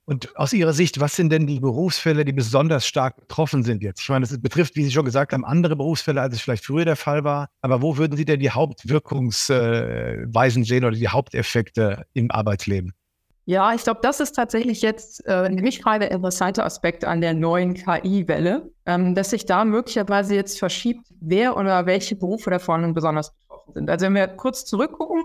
Und 0.06 0.36
aus 0.36 0.52
Ihrer 0.52 0.74
Sicht, 0.74 1.00
was 1.00 1.16
sind 1.16 1.32
denn 1.32 1.48
die 1.48 1.60
Berufsfälle, 1.60 2.26
die 2.26 2.34
besonders 2.34 2.88
stark 2.88 3.18
betroffen 3.18 3.64
sind 3.64 3.84
jetzt? 3.84 4.02
Ich 4.02 4.10
meine, 4.10 4.26
es 4.26 4.42
betrifft, 4.42 4.76
wie 4.76 4.84
Sie 4.84 4.92
schon 4.92 5.06
gesagt 5.06 5.32
haben, 5.32 5.46
andere 5.46 5.76
Berufsfälle, 5.76 6.22
als 6.22 6.36
es 6.36 6.42
vielleicht 6.42 6.66
früher 6.66 6.86
der 6.86 6.96
Fall 6.96 7.24
war. 7.24 7.50
Aber 7.62 7.82
wo 7.82 7.98
würden 7.98 8.18
Sie 8.18 8.26
denn 8.26 8.40
die 8.40 8.50
Hauptwirkungsweisen 8.50 10.64
sehen 10.64 10.86
oder 10.86 10.96
die 10.96 11.08
Haupteffekte 11.08 12.06
im 12.14 12.32
Arbeitsleben? 12.32 12.94
Ja, 13.46 13.74
ich 13.74 13.84
glaube, 13.84 14.00
das 14.04 14.20
ist 14.20 14.34
tatsächlich 14.34 14.82
jetzt 14.82 15.26
äh, 15.26 15.50
nämlich 15.50 15.82
gerade 15.82 16.00
der 16.00 16.12
interessante 16.12 16.64
Aspekt 16.64 17.06
an 17.06 17.22
der 17.22 17.34
neuen 17.34 17.74
KI-Welle, 17.74 18.72
ähm, 18.86 19.16
dass 19.16 19.32
sich 19.32 19.46
da 19.46 19.66
möglicherweise 19.66 20.36
jetzt 20.36 20.60
verschiebt, 20.60 21.08
wer 21.20 21.58
oder 21.58 21.86
welche 21.86 22.16
Berufe 22.16 22.52
davon 22.52 22.94
besonders 22.94 23.34
betroffen 23.34 23.74
sind. 23.74 23.90
Also 23.90 24.06
wenn 24.06 24.16
wir 24.16 24.28
kurz 24.28 24.66
zurückgucken, 24.66 25.24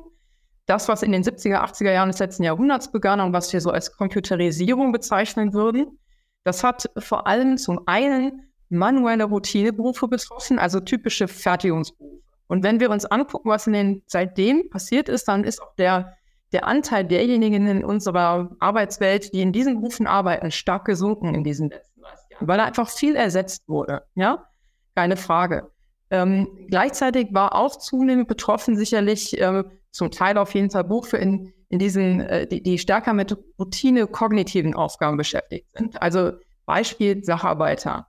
das, 0.66 0.88
was 0.88 1.02
in 1.02 1.12
den 1.12 1.22
70er, 1.22 1.62
80er 1.62 1.92
Jahren 1.92 2.10
des 2.10 2.18
letzten 2.18 2.42
Jahrhunderts 2.42 2.90
begann 2.90 3.20
und 3.20 3.32
was 3.32 3.52
wir 3.52 3.60
so 3.60 3.70
als 3.70 3.96
Computerisierung 3.96 4.92
bezeichnen 4.92 5.52
würden, 5.52 5.98
das 6.44 6.62
hat 6.62 6.90
vor 6.98 7.26
allem 7.26 7.56
zum 7.56 7.86
einen 7.86 8.52
manuelle 8.68 9.24
Routineberufe 9.24 10.08
betroffen, 10.08 10.58
also 10.58 10.80
typische 10.80 11.28
Fertigungsberufe. 11.28 12.22
Und 12.48 12.62
wenn 12.62 12.80
wir 12.80 12.90
uns 12.90 13.04
angucken, 13.04 13.48
was 13.48 13.66
in 13.66 13.72
den 13.72 14.02
seitdem 14.06 14.70
passiert 14.70 15.08
ist, 15.08 15.28
dann 15.28 15.44
ist 15.44 15.60
auch 15.60 15.74
der, 15.76 16.16
der 16.52 16.66
Anteil 16.66 17.04
derjenigen 17.04 17.66
in 17.66 17.84
unserer 17.84 18.50
Arbeitswelt, 18.60 19.32
die 19.32 19.42
in 19.42 19.52
diesen 19.52 19.80
Berufen 19.80 20.06
arbeiten, 20.06 20.50
stark 20.50 20.84
gesunken 20.84 21.34
in 21.34 21.42
diesen 21.42 21.70
letzten 21.70 22.00
30 22.00 22.30
Jahren, 22.30 22.48
weil 22.48 22.58
da 22.58 22.64
einfach 22.64 22.88
viel 22.88 23.16
ersetzt 23.16 23.68
wurde. 23.68 24.02
Ja, 24.14 24.46
keine 24.94 25.16
Frage. 25.16 25.70
Ähm, 26.10 26.48
gleichzeitig 26.68 27.28
war 27.32 27.56
auch 27.56 27.76
zunehmend 27.76 28.28
betroffen 28.28 28.76
sicherlich 28.76 29.40
ähm, 29.40 29.64
zum 29.96 30.10
Teil 30.10 30.38
auf 30.38 30.54
jeden 30.54 30.70
Fall 30.70 30.84
Berufe 30.84 31.16
in, 31.16 31.52
in 31.68 31.78
diesen, 31.78 32.20
äh, 32.20 32.46
die, 32.46 32.62
die 32.62 32.78
stärker 32.78 33.12
mit 33.12 33.36
Routine 33.58 34.06
kognitiven 34.06 34.74
Aufgaben 34.74 35.16
beschäftigt 35.16 35.66
sind. 35.72 36.00
Also 36.00 36.32
Beispiel 36.66 37.24
Sacharbeiter. 37.24 38.06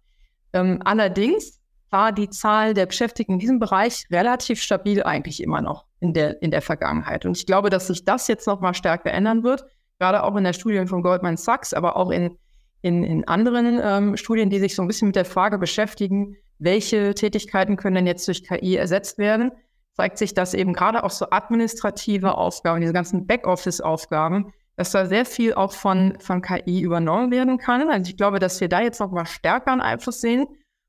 Ähm, 0.54 0.80
allerdings 0.84 1.60
war 1.90 2.12
die 2.12 2.30
Zahl 2.30 2.74
der 2.74 2.86
Beschäftigten 2.86 3.34
in 3.34 3.40
diesem 3.40 3.60
Bereich 3.60 4.06
relativ 4.12 4.62
stabil 4.62 5.04
eigentlich 5.04 5.42
immer 5.42 5.62
noch 5.62 5.86
in 6.00 6.14
der, 6.14 6.42
in 6.42 6.52
der 6.52 6.62
Vergangenheit. 6.62 7.26
Und 7.26 7.38
ich 7.38 7.46
glaube, 7.46 7.70
dass 7.70 7.88
sich 7.88 8.04
das 8.04 8.28
jetzt 8.28 8.46
noch 8.48 8.60
mal 8.60 8.74
stärker 8.74 9.12
ändern 9.12 9.44
wird, 9.44 9.64
gerade 10.00 10.24
auch 10.24 10.36
in 10.36 10.44
der 10.44 10.54
Studie 10.54 10.86
von 10.86 11.02
Goldman 11.02 11.38
Sachs, 11.38 11.74
aber 11.74 11.96
auch 11.96 12.12
in, 12.12 12.38
in, 12.82 13.04
in 13.04 13.28
anderen 13.28 13.80
ähm, 13.82 14.18
Studien, 14.18 14.50
die 14.50 14.60
sich 14.60 14.76
so 14.76 14.82
ein 14.82 14.88
bisschen 14.88 15.08
mit 15.08 15.16
der 15.16 15.26
Frage 15.26 15.58
beschäftigen, 15.58 16.36
welche 16.60 17.14
Tätigkeiten 17.14 17.78
können 17.78 17.96
denn 17.96 18.08
jetzt 18.08 18.28
durch 18.28 18.44
KI 18.44 18.76
ersetzt 18.76 19.18
werden, 19.18 19.52
zeigt 19.98 20.20
sich, 20.20 20.36
dass 20.36 20.54
eben 20.54 20.74
gerade 20.74 21.04
auch 21.04 21.10
so 21.10 21.28
administrative 21.32 22.38
Aufgaben, 22.38 22.82
diese 22.82 22.94
ganzen 22.94 23.26
Backoffice-Aufgaben, 23.26 24.54
dass 24.76 24.92
da 24.92 25.08
sehr 25.08 25.26
viel 25.26 25.56
auch 25.56 25.74
von, 25.74 26.18
von 26.20 26.44
KI 26.44 26.82
übernommen 26.82 27.32
werden 27.32 27.58
kann. 27.58 27.90
Also 27.90 28.12
ich 28.12 28.16
glaube, 28.16 28.38
dass 28.38 28.62
wir 28.62 28.70
da 28.70 28.80
jetzt 28.80 29.00
noch 29.00 29.12
mal 29.12 29.26
stärker 29.26 29.72
einen 29.72 29.82
Einfluss 29.82 30.22
sehen. 30.22 30.46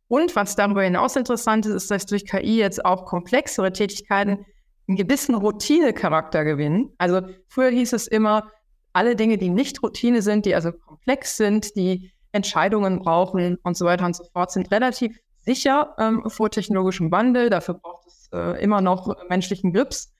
Und 0.08 0.36
was 0.36 0.56
darüber 0.56 0.82
hinaus 0.82 1.16
interessant 1.16 1.64
ist, 1.64 1.72
ist, 1.72 1.90
dass 1.90 2.04
durch 2.04 2.26
KI 2.26 2.58
jetzt 2.58 2.84
auch 2.84 3.06
komplexere 3.06 3.72
Tätigkeiten 3.72 4.44
einen 4.86 4.96
gewissen 4.96 5.34
Routinecharakter 5.34 6.44
gewinnen. 6.44 6.92
Also 6.98 7.22
früher 7.48 7.70
hieß 7.70 7.94
es 7.94 8.06
immer, 8.06 8.50
alle 8.92 9.16
Dinge, 9.16 9.38
die 9.38 9.48
nicht 9.48 9.82
Routine 9.82 10.20
sind, 10.20 10.44
die 10.44 10.54
also 10.54 10.72
komplex 10.72 11.36
sind, 11.38 11.76
die 11.76 12.12
Entscheidungen 12.32 12.98
brauchen 12.98 13.56
und 13.62 13.76
so 13.76 13.86
weiter 13.86 14.04
und 14.04 14.16
so 14.16 14.24
fort, 14.32 14.50
sind 14.50 14.70
relativ 14.70 15.18
sicher 15.44 15.94
ähm, 15.98 16.28
vor 16.28 16.50
technologischem 16.50 17.10
Wandel. 17.10 17.48
Dafür 17.48 17.74
braucht 17.74 18.06
es 18.06 18.17
äh, 18.32 18.62
immer 18.62 18.80
noch 18.80 19.16
menschlichen 19.28 19.72
Grips. 19.72 20.12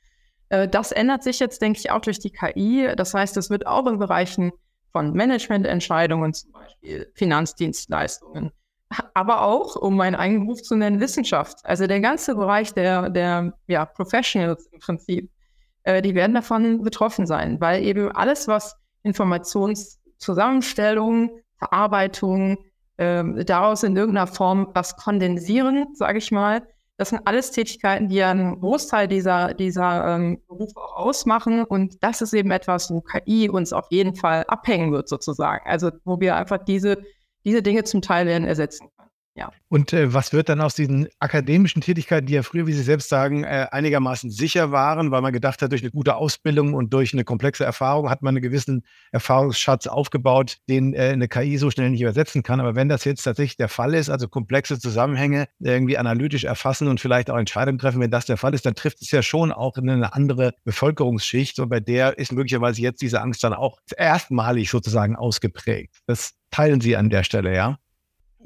Äh, 0.49 0.69
das 0.69 0.93
ändert 0.93 1.23
sich 1.23 1.41
jetzt, 1.41 1.63
denke 1.63 1.79
ich, 1.79 1.91
auch 1.91 2.01
durch 2.01 2.19
die 2.19 2.31
KI. 2.31 2.89
Das 2.97 3.15
heißt, 3.15 3.37
es 3.37 3.51
wird 3.51 3.67
auch 3.67 3.87
in 3.87 3.99
Bereichen 3.99 4.53
von 4.93 5.13
Managemententscheidungen, 5.13 6.33
zum 6.33 6.53
Beispiel 6.53 7.13
Finanzdienstleistungen, 7.15 8.53
aber 9.15 9.43
auch, 9.43 9.77
um 9.77 9.97
meinen 9.97 10.15
eigenen 10.15 10.47
Beruf 10.47 10.63
zu 10.63 10.77
nennen, 10.77 11.01
Wissenschaft. 11.01 11.59
Also 11.65 11.87
der 11.87 12.01
ganze 12.01 12.35
Bereich 12.35 12.73
der, 12.73 13.11
der 13.11 13.53
ja, 13.67 13.85
Professionals 13.85 14.67
im 14.73 14.81
Prinzip, 14.81 15.31
äh, 15.83 16.01
die 16.03 16.15
werden 16.15 16.35
davon 16.35 16.83
betroffen 16.83 17.27
sein, 17.27 17.61
weil 17.61 17.83
eben 17.83 18.11
alles, 18.13 18.49
was 18.49 18.77
Informationszusammenstellung, 19.03 21.31
Verarbeitung, 21.59 22.57
äh, 22.97 23.45
daraus 23.45 23.83
in 23.83 23.95
irgendeiner 23.97 24.27
Form 24.27 24.71
was 24.75 24.97
kondensieren, 24.97 25.89
sage 25.95 26.19
ich 26.19 26.31
mal, 26.31 26.67
das 26.99 27.11
sind 27.11 27.23
alles 27.25 27.53
Tätigkeiten, 27.53 28.09
die 28.09 28.23
einen 28.23 28.61
Großteil 28.61 29.09
dieser, 29.09 29.55
dieser 29.55 30.17
ähm, 30.17 30.43
Berufe 30.47 30.77
auch 30.77 30.97
ausmachen. 30.97 31.65
Und 31.65 32.03
das 32.03 32.21
ist 32.21 32.35
eben 32.35 32.51
etwas, 32.51 32.91
wo 32.91 33.01
KI 33.01 33.49
uns 33.49 33.73
auf 33.73 33.87
jeden 33.91 34.15
Fall 34.15 34.45
abhängen 34.49 34.93
wird, 34.93 35.09
sozusagen. 35.09 35.67
Also 35.67 35.91
wo 36.05 36.21
wir 36.21 36.37
einfach 36.37 36.59
diese 36.65 36.99
diese 37.49 37.63
Dinge 37.63 37.85
zum 37.85 38.03
Teil 38.03 38.27
werden 38.27 38.47
ersetzen. 38.47 38.89
Ja. 39.39 39.53
Und 39.69 39.93
äh, 39.93 40.13
was 40.13 40.33
wird 40.33 40.49
dann 40.49 40.61
aus 40.61 40.75
diesen 40.75 41.07
akademischen 41.21 41.81
Tätigkeiten, 41.81 42.27
die 42.27 42.33
ja 42.33 42.43
früher, 42.43 42.67
wie 42.67 42.73
Sie 42.73 42.83
selbst 42.83 43.09
sagen, 43.09 43.45
äh, 43.45 43.69
einigermaßen 43.71 44.33
sicher 44.33 44.73
waren, 44.73 45.13
weil 45.13 45.23
man 45.23 45.33
gedacht 45.33 45.63
hat, 45.63 45.71
durch 45.71 45.83
eine 45.83 45.93
gute 45.93 46.17
Ausbildung 46.17 46.75
und 46.75 46.93
durch 46.93 47.13
eine 47.13 47.23
komplexe 47.23 47.65
Erfahrung 47.65 48.11
hat 48.11 48.21
man 48.21 48.35
einen 48.35 48.43
gewissen 48.43 48.85
Erfahrungsschatz 49.13 49.87
aufgebaut, 49.87 50.59
den 50.69 50.93
äh, 50.93 51.11
eine 51.11 51.29
KI 51.29 51.57
so 51.57 51.71
schnell 51.71 51.91
nicht 51.91 52.01
übersetzen 52.01 52.43
kann. 52.43 52.59
Aber 52.59 52.75
wenn 52.75 52.89
das 52.89 53.05
jetzt 53.05 53.23
tatsächlich 53.23 53.57
der 53.57 53.69
Fall 53.69 53.95
ist, 53.95 54.11
also 54.11 54.27
komplexe 54.27 54.81
Zusammenhänge 54.81 55.47
irgendwie 55.61 55.99
analytisch 55.99 56.43
erfassen 56.43 56.89
und 56.89 56.99
vielleicht 56.99 57.31
auch 57.31 57.39
Entscheidungen 57.39 57.79
treffen, 57.79 58.01
wenn 58.01 58.11
das 58.11 58.27
der 58.27 58.39
Fall 58.39 58.55
ist, 58.55 58.67
dann 58.67 58.75
trifft 58.75 59.03
es 59.03 59.13
ja 59.13 59.23
schon 59.23 59.53
auch 59.53 59.77
in 59.77 59.89
eine 59.89 60.15
andere 60.15 60.55
Bevölkerungsschicht 60.65 61.61
und 61.61 61.69
bei 61.69 61.79
der 61.79 62.19
ist 62.19 62.33
möglicherweise 62.33 62.83
jetzt 62.83 63.03
diese 63.03 63.21
Angst 63.21 63.45
dann 63.45 63.55
auch 63.55 63.79
erstmalig 63.97 64.69
sozusagen 64.69 65.15
ausgeprägt. 65.15 65.95
Das 66.09 66.35
teilen 66.51 66.81
Sie 66.81 66.97
an 66.97 67.09
der 67.09 67.23
Stelle, 67.23 67.55
ja? 67.55 67.79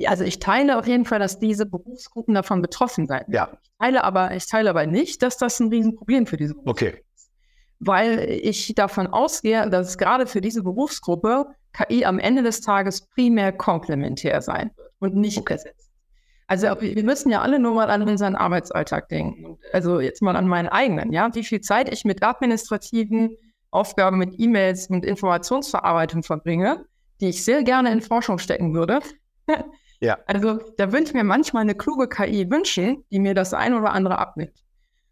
Also 0.07 0.25
ich 0.25 0.39
teile 0.39 0.79
auf 0.79 0.87
jeden 0.87 1.05
Fall, 1.05 1.19
dass 1.19 1.39
diese 1.39 1.67
Berufsgruppen 1.67 2.35
davon 2.35 2.63
betroffen 2.63 3.07
sein. 3.07 3.25
Ja. 3.29 3.51
Ich 3.63 3.71
teile 3.79 4.05
aber, 4.05 4.35
ich 4.35 4.47
teile 4.47 4.71
aber 4.71 4.87
nicht, 4.87 5.23
dass 5.23 5.37
das 5.37 5.61
ein 5.61 5.69
Riesenproblem 5.69 6.27
für 6.27 6.37
diese 6.37 6.55
Berufsgruppe 6.55 6.89
okay. 6.89 7.05
ist. 7.15 7.31
Weil 7.79 8.19
ich 8.43 8.75
davon 8.75 9.07
ausgehe, 9.07 9.69
dass 9.69 9.89
es 9.89 9.99
gerade 9.99 10.27
für 10.27 10.41
diese 10.41 10.63
Berufsgruppe 10.63 11.47
KI 11.73 12.05
am 12.05 12.19
Ende 12.19 12.43
des 12.43 12.61
Tages 12.61 13.07
primär 13.07 13.53
komplementär 13.53 14.41
sein 14.41 14.71
wird 14.77 14.93
und 14.99 15.17
nicht 15.17 15.39
okay. 15.39 15.55
ersetzt. 15.55 15.91
Also 16.47 16.67
wir 16.81 17.05
müssen 17.05 17.31
ja 17.31 17.41
alle 17.41 17.59
nur 17.59 17.75
mal 17.75 17.91
an 17.91 18.03
unseren 18.03 18.35
Arbeitsalltag 18.35 19.09
denken. 19.09 19.59
Also 19.73 20.01
jetzt 20.01 20.21
mal 20.21 20.37
an 20.37 20.47
meinen 20.47 20.69
eigenen, 20.69 21.13
ja. 21.13 21.35
Wie 21.35 21.45
viel 21.45 21.61
Zeit 21.61 21.91
ich 21.91 22.05
mit 22.05 22.23
administrativen 22.23 23.37
Aufgaben, 23.71 24.19
mit 24.19 24.39
E-Mails, 24.39 24.91
mit 24.91 25.05
Informationsverarbeitung 25.05 26.23
verbringe, 26.23 26.85
die 27.21 27.31
ich 27.31 27.43
sehr 27.43 27.63
gerne 27.63 27.91
in 27.91 28.03
Forschung 28.03 28.39
stecken 28.39 28.75
würde. 28.75 29.01
Ja. 30.03 30.19
Also 30.27 30.59
da 30.79 30.91
würde 30.93 31.05
ich 31.05 31.15
mir 31.15 31.23
manchmal 31.23 31.63
eine 31.63 31.77
kluge 31.77 32.09
KI 32.09 32.51
wünschen, 32.51 33.05
die 33.13 33.21
mir 33.21 33.35
das 33.35 33.55
ein 33.55 33.73
oder 33.73 33.93
andere 33.93 34.19
abnimmt. 34.19 34.65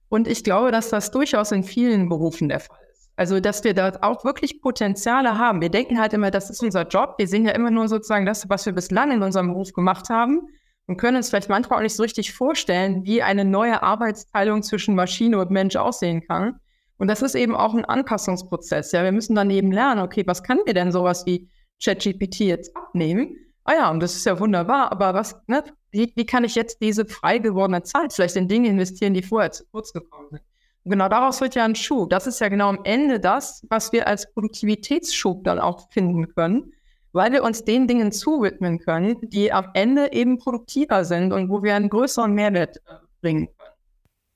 Und 0.08 0.26
ich 0.26 0.42
glaube, 0.42 0.72
dass 0.72 0.90
das 0.90 1.12
durchaus 1.12 1.52
in 1.52 1.62
vielen 1.62 2.08
Berufen 2.08 2.48
der 2.48 2.58
Fall 2.58 2.76
ist. 2.92 3.08
Also, 3.14 3.38
dass 3.38 3.62
wir 3.62 3.72
da 3.72 3.92
auch 4.02 4.24
wirklich 4.24 4.60
Potenziale 4.60 5.38
haben. 5.38 5.60
Wir 5.60 5.68
denken 5.68 6.00
halt 6.00 6.12
immer, 6.12 6.32
das 6.32 6.50
ist 6.50 6.60
unser 6.60 6.88
Job. 6.88 7.14
Wir 7.18 7.28
sehen 7.28 7.46
ja 7.46 7.52
immer 7.52 7.70
nur 7.70 7.86
sozusagen 7.86 8.26
das, 8.26 8.48
was 8.48 8.66
wir 8.66 8.72
bislang 8.72 9.12
in 9.12 9.22
unserem 9.22 9.52
Beruf 9.52 9.72
gemacht 9.72 10.08
haben 10.10 10.40
und 10.86 10.96
können 10.96 11.18
uns 11.18 11.28
vielleicht 11.30 11.48
manchmal 11.48 11.78
auch 11.78 11.82
nicht 11.84 11.94
so 11.94 12.02
richtig 12.02 12.32
vorstellen, 12.32 13.04
wie 13.04 13.22
eine 13.22 13.44
neue 13.44 13.84
Arbeitsteilung 13.84 14.64
zwischen 14.64 14.96
Maschine 14.96 15.38
und 15.38 15.52
Mensch 15.52 15.76
aussehen 15.76 16.26
kann. 16.26 16.58
Und 16.98 17.06
das 17.06 17.22
ist 17.22 17.36
eben 17.36 17.54
auch 17.54 17.74
ein 17.74 17.84
Anpassungsprozess. 17.84 18.90
Ja, 18.90 19.04
wir 19.04 19.12
müssen 19.12 19.36
dann 19.36 19.50
eben 19.50 19.70
lernen, 19.70 20.00
okay, 20.00 20.24
was 20.26 20.42
kann 20.42 20.58
mir 20.66 20.74
denn 20.74 20.90
sowas 20.90 21.26
wie 21.26 21.48
ChatGPT 21.80 22.40
jetzt 22.40 22.76
abnehmen? 22.76 23.36
Ah 23.70 23.74
ja, 23.74 23.90
und 23.90 24.00
das 24.00 24.16
ist 24.16 24.26
ja 24.26 24.38
wunderbar, 24.38 24.90
aber 24.90 25.14
was, 25.14 25.40
ne, 25.46 25.62
wie, 25.92 26.12
wie 26.16 26.26
kann 26.26 26.44
ich 26.44 26.54
jetzt 26.54 26.80
diese 26.82 27.06
frei 27.06 27.38
gewordene 27.38 27.82
Zeit 27.82 28.12
vielleicht 28.12 28.36
in 28.36 28.48
Dinge 28.48 28.68
investieren, 28.68 29.14
die 29.14 29.22
vorher 29.22 29.52
zu 29.52 29.64
kurz 29.70 29.92
gekommen 29.92 30.28
sind? 30.30 30.42
Und 30.84 30.90
genau 30.90 31.08
daraus 31.08 31.40
wird 31.40 31.54
ja 31.54 31.64
ein 31.64 31.74
Schub. 31.74 32.10
Das 32.10 32.26
ist 32.26 32.40
ja 32.40 32.48
genau 32.48 32.68
am 32.68 32.80
Ende 32.84 33.20
das, 33.20 33.64
was 33.68 33.92
wir 33.92 34.08
als 34.08 34.32
Produktivitätsschub 34.32 35.44
dann 35.44 35.58
auch 35.60 35.90
finden 35.90 36.34
können, 36.34 36.72
weil 37.12 37.32
wir 37.32 37.44
uns 37.44 37.64
den 37.64 37.86
Dingen 37.86 38.12
zuwidmen 38.12 38.78
können, 38.78 39.16
die 39.22 39.52
am 39.52 39.70
Ende 39.74 40.12
eben 40.12 40.38
produktiver 40.38 41.04
sind 41.04 41.32
und 41.32 41.48
wo 41.48 41.62
wir 41.62 41.76
einen 41.76 41.90
größeren 41.90 42.32
Mehrwert 42.32 42.78
äh, 42.78 42.94
bringen. 43.20 43.48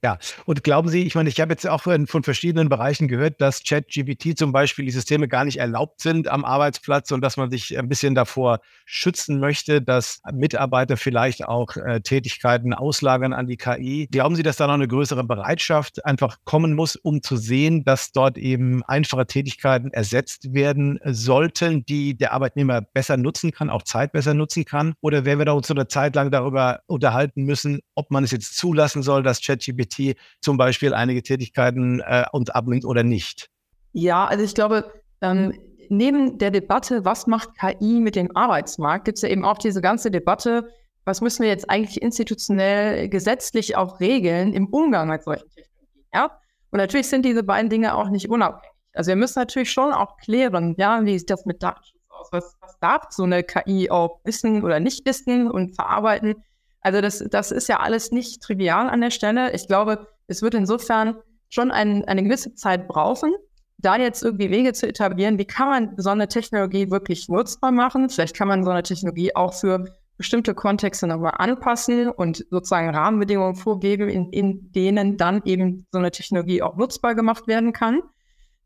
Ja, 0.04 0.18
und 0.44 0.62
glauben 0.62 0.90
Sie, 0.90 1.04
ich 1.04 1.14
meine, 1.14 1.30
ich 1.30 1.40
habe 1.40 1.54
jetzt 1.54 1.66
auch 1.66 1.80
von, 1.80 2.06
von 2.06 2.22
verschiedenen 2.24 2.68
Bereichen 2.68 3.08
gehört, 3.08 3.40
dass 3.40 3.64
ChatGPT 3.64 4.36
zum 4.36 4.52
Beispiel 4.52 4.84
die 4.84 4.90
Systeme 4.90 5.28
gar 5.28 5.46
nicht 5.46 5.56
erlaubt 5.56 6.02
sind 6.02 6.28
am 6.28 6.44
Arbeitsplatz 6.44 7.10
und 7.10 7.22
dass 7.22 7.38
man 7.38 7.50
sich 7.50 7.78
ein 7.78 7.88
bisschen 7.88 8.14
davor 8.14 8.60
schützen 8.84 9.40
möchte, 9.40 9.80
dass 9.80 10.20
Mitarbeiter 10.30 10.98
vielleicht 10.98 11.46
auch 11.46 11.74
äh, 11.78 12.02
Tätigkeiten 12.02 12.74
auslagern 12.74 13.32
an 13.32 13.46
die 13.46 13.56
KI. 13.56 14.06
Glauben 14.10 14.36
Sie, 14.36 14.42
dass 14.42 14.58
da 14.58 14.66
noch 14.66 14.74
eine 14.74 14.88
größere 14.88 15.24
Bereitschaft 15.24 16.04
einfach 16.04 16.36
kommen 16.44 16.74
muss, 16.74 16.96
um 16.96 17.22
zu 17.22 17.38
sehen, 17.38 17.82
dass 17.84 18.12
dort 18.12 18.36
eben 18.36 18.82
einfache 18.82 19.24
Tätigkeiten 19.24 19.90
ersetzt 19.90 20.52
werden 20.52 21.00
sollten, 21.06 21.86
die 21.86 22.14
der 22.14 22.34
Arbeitnehmer 22.34 22.82
besser 22.82 23.16
nutzen 23.16 23.52
kann, 23.52 23.70
auch 23.70 23.84
Zeit 23.84 24.12
besser 24.12 24.34
nutzen 24.34 24.66
kann? 24.66 24.92
Oder 25.00 25.24
werden 25.24 25.38
wir 25.38 25.46
da 25.46 25.52
uns 25.52 25.66
so 25.66 25.72
eine 25.72 25.88
Zeit 25.88 26.14
lang 26.14 26.30
darüber 26.30 26.80
unterhalten 26.88 27.44
müssen, 27.44 27.80
ob 27.94 28.10
man 28.10 28.22
es 28.22 28.30
jetzt 28.32 28.58
zulassen 28.58 29.02
soll, 29.02 29.22
dass 29.22 29.40
ChatGPT 29.40 29.93
IT 29.98 30.16
zum 30.40 30.56
Beispiel 30.56 30.94
einige 30.94 31.22
Tätigkeiten 31.22 32.00
äh, 32.00 32.24
uns 32.32 32.50
abnimmt 32.50 32.84
oder 32.84 33.02
nicht? 33.02 33.50
Ja, 33.92 34.26
also 34.26 34.44
ich 34.44 34.54
glaube, 34.54 34.92
ähm, 35.20 35.58
neben 35.88 36.38
der 36.38 36.50
Debatte, 36.50 37.04
was 37.04 37.26
macht 37.26 37.50
KI 37.58 38.00
mit 38.00 38.16
dem 38.16 38.34
Arbeitsmarkt, 38.36 39.04
gibt 39.04 39.18
es 39.18 39.22
ja 39.22 39.28
eben 39.28 39.44
auch 39.44 39.58
diese 39.58 39.80
ganze 39.80 40.10
Debatte, 40.10 40.68
was 41.04 41.20
müssen 41.20 41.42
wir 41.42 41.50
jetzt 41.50 41.68
eigentlich 41.68 42.00
institutionell, 42.02 43.08
gesetzlich 43.08 43.76
auch 43.76 44.00
regeln 44.00 44.52
im 44.52 44.66
Umgang 44.66 45.08
mit 45.08 45.22
solchen 45.22 45.48
Technologien. 45.50 46.06
Ja? 46.12 46.24
Und 46.70 46.78
natürlich 46.78 47.08
sind 47.08 47.24
diese 47.24 47.42
beiden 47.42 47.70
Dinge 47.70 47.94
auch 47.94 48.08
nicht 48.08 48.28
unabhängig. 48.28 48.74
Also 48.94 49.08
wir 49.08 49.16
müssen 49.16 49.38
natürlich 49.38 49.70
schon 49.70 49.92
auch 49.92 50.16
klären, 50.16 50.74
ja, 50.78 51.04
wie 51.04 51.18
sieht 51.18 51.30
das 51.30 51.44
mit 51.46 51.62
Datenschutz 51.62 52.00
aus? 52.08 52.28
Was, 52.30 52.56
was 52.60 52.78
darf 52.78 53.06
so 53.10 53.24
eine 53.24 53.42
KI 53.42 53.90
auch 53.90 54.20
wissen 54.24 54.62
oder 54.62 54.80
nicht 54.80 55.04
wissen 55.04 55.50
und 55.50 55.74
verarbeiten? 55.74 56.36
Also 56.84 57.00
das, 57.00 57.24
das 57.30 57.50
ist 57.50 57.68
ja 57.68 57.80
alles 57.80 58.12
nicht 58.12 58.42
trivial 58.42 58.88
an 58.88 59.00
der 59.00 59.10
Stelle. 59.10 59.52
Ich 59.54 59.66
glaube, 59.66 60.06
es 60.26 60.42
wird 60.42 60.54
insofern 60.54 61.16
schon 61.48 61.70
ein, 61.70 62.04
eine 62.04 62.22
gewisse 62.22 62.54
Zeit 62.54 62.86
brauchen, 62.86 63.32
da 63.78 63.96
jetzt 63.96 64.22
irgendwie 64.22 64.50
Wege 64.50 64.74
zu 64.74 64.86
etablieren, 64.86 65.38
wie 65.38 65.46
kann 65.46 65.68
man 65.68 65.94
so 65.96 66.10
eine 66.10 66.28
Technologie 66.28 66.90
wirklich 66.90 67.28
nutzbar 67.28 67.72
machen? 67.72 68.10
Vielleicht 68.10 68.36
kann 68.36 68.48
man 68.48 68.64
so 68.64 68.70
eine 68.70 68.82
Technologie 68.82 69.34
auch 69.34 69.54
für 69.54 69.86
bestimmte 70.18 70.54
Kontexte 70.54 71.06
nochmal 71.06 71.34
anpassen 71.38 72.08
und 72.08 72.44
sozusagen 72.50 72.90
Rahmenbedingungen 72.90 73.56
vorgeben, 73.56 74.08
in, 74.08 74.30
in 74.30 74.70
denen 74.72 75.16
dann 75.16 75.42
eben 75.44 75.86
so 75.90 75.98
eine 75.98 76.10
Technologie 76.10 76.62
auch 76.62 76.76
nutzbar 76.76 77.14
gemacht 77.14 77.46
werden 77.46 77.72
kann. 77.72 78.02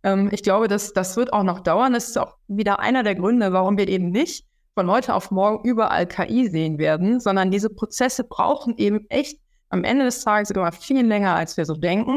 Ähm, 0.03 0.29
ich 0.33 0.43
glaube, 0.43 0.67
dass 0.67 0.93
das 0.93 1.17
wird 1.17 1.33
auch 1.33 1.45
noch 1.45 1.61
dauern. 1.61 1.93
Das 1.93 2.09
ist 2.09 2.19
auch 2.19 2.37
wieder 2.49 2.81
einer 2.81 3.05
der 3.05 3.15
Gründe, 3.15 3.53
warum 3.53 3.79
wir 3.79 3.89
eben 3.89 4.11
nicht 4.11 4.48
von 4.79 4.93
heute 4.93 5.13
auf 5.13 5.33
morgen 5.33 5.69
überall 5.69 6.07
KI 6.07 6.47
sehen 6.49 6.79
werden, 6.79 7.19
sondern 7.19 7.51
diese 7.51 7.69
Prozesse 7.69 8.23
brauchen 8.23 8.77
eben 8.77 9.07
echt 9.09 9.41
am 9.71 9.83
Ende 9.83 10.05
des 10.05 10.23
Tages 10.23 10.51
sogar 10.51 10.71
viel 10.71 11.05
länger, 11.05 11.35
als 11.35 11.57
wir 11.57 11.65
so 11.65 11.75
denken. 11.75 12.17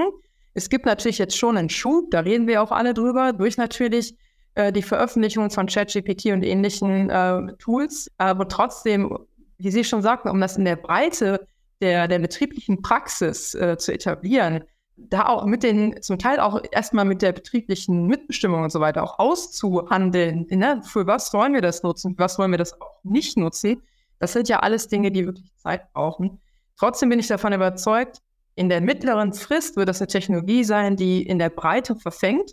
Es 0.54 0.70
gibt 0.70 0.86
natürlich 0.86 1.18
jetzt 1.18 1.36
schon 1.36 1.58
einen 1.58 1.72
Schub, 1.72 2.12
da 2.12 2.20
reden 2.20 2.46
wir 2.46 2.62
auch 2.62 2.72
alle 2.72 2.94
drüber, 2.94 3.34
durch 3.34 3.58
natürlich 3.58 4.16
äh, 4.54 4.72
die 4.72 4.84
Veröffentlichung 4.84 5.50
von 5.50 5.66
ChatGPT 5.66 6.28
und 6.28 6.44
ähnlichen 6.44 7.10
äh, 7.10 7.52
Tools. 7.58 8.12
Aber 8.20 8.48
trotzdem, 8.48 9.18
wie 9.58 9.72
Sie 9.72 9.84
schon 9.84 10.04
sagten, 10.04 10.30
um 10.30 10.40
das 10.40 10.56
in 10.56 10.66
der 10.66 10.76
Breite 10.76 11.48
der, 11.82 12.08
der 12.08 12.20
betrieblichen 12.20 12.84
Praxis 12.84 13.56
äh, 13.56 13.76
zu 13.80 13.92
etablieren, 13.92 14.66
da 15.10 15.28
auch 15.28 15.46
mit 15.46 15.64
den, 15.64 16.02
zum 16.02 16.20
Teil 16.20 16.40
auch 16.40 16.62
erstmal 16.72 17.06
mit 17.06 17.22
der 17.22 17.32
betrieblichen 17.32 18.08
Mitbestimmung 18.08 18.64
und 18.64 18.72
so 18.72 18.80
weiter 18.80 19.04
auch 19.04 19.20
auszuhandeln, 19.20 20.48
ne? 20.50 20.82
für 20.84 21.08
was 21.08 21.34
wollen 21.34 21.54
wir 21.54 21.62
das 21.62 21.84
nutzen, 21.84 22.16
was 22.18 22.38
wollen 22.38 22.52
wir 22.52 22.58
das 22.58 22.80
auch 22.82 23.04
nicht 23.04 23.38
nutzen, 23.38 23.82
das 24.20 24.34
sind 24.34 24.48
ja 24.48 24.60
alles 24.60 24.88
Dinge, 24.88 25.12
die 25.12 25.26
wirklich 25.26 25.52
Zeit 25.58 25.92
brauchen. 25.94 26.40
Trotzdem 26.78 27.10
bin 27.10 27.20
ich 27.20 27.28
davon 27.28 27.54
überzeugt, 27.54 28.22
in 28.56 28.70
der 28.70 28.82
mittleren 28.82 29.34
Frist 29.34 29.78
wird 29.78 29.90
das 29.90 30.02
eine 30.02 30.08
Technologie 30.08 30.64
sein, 30.64 30.96
die 30.96 31.24
in 31.24 31.40
der 31.40 31.50
Breite 31.50 31.96
verfängt. 31.96 32.52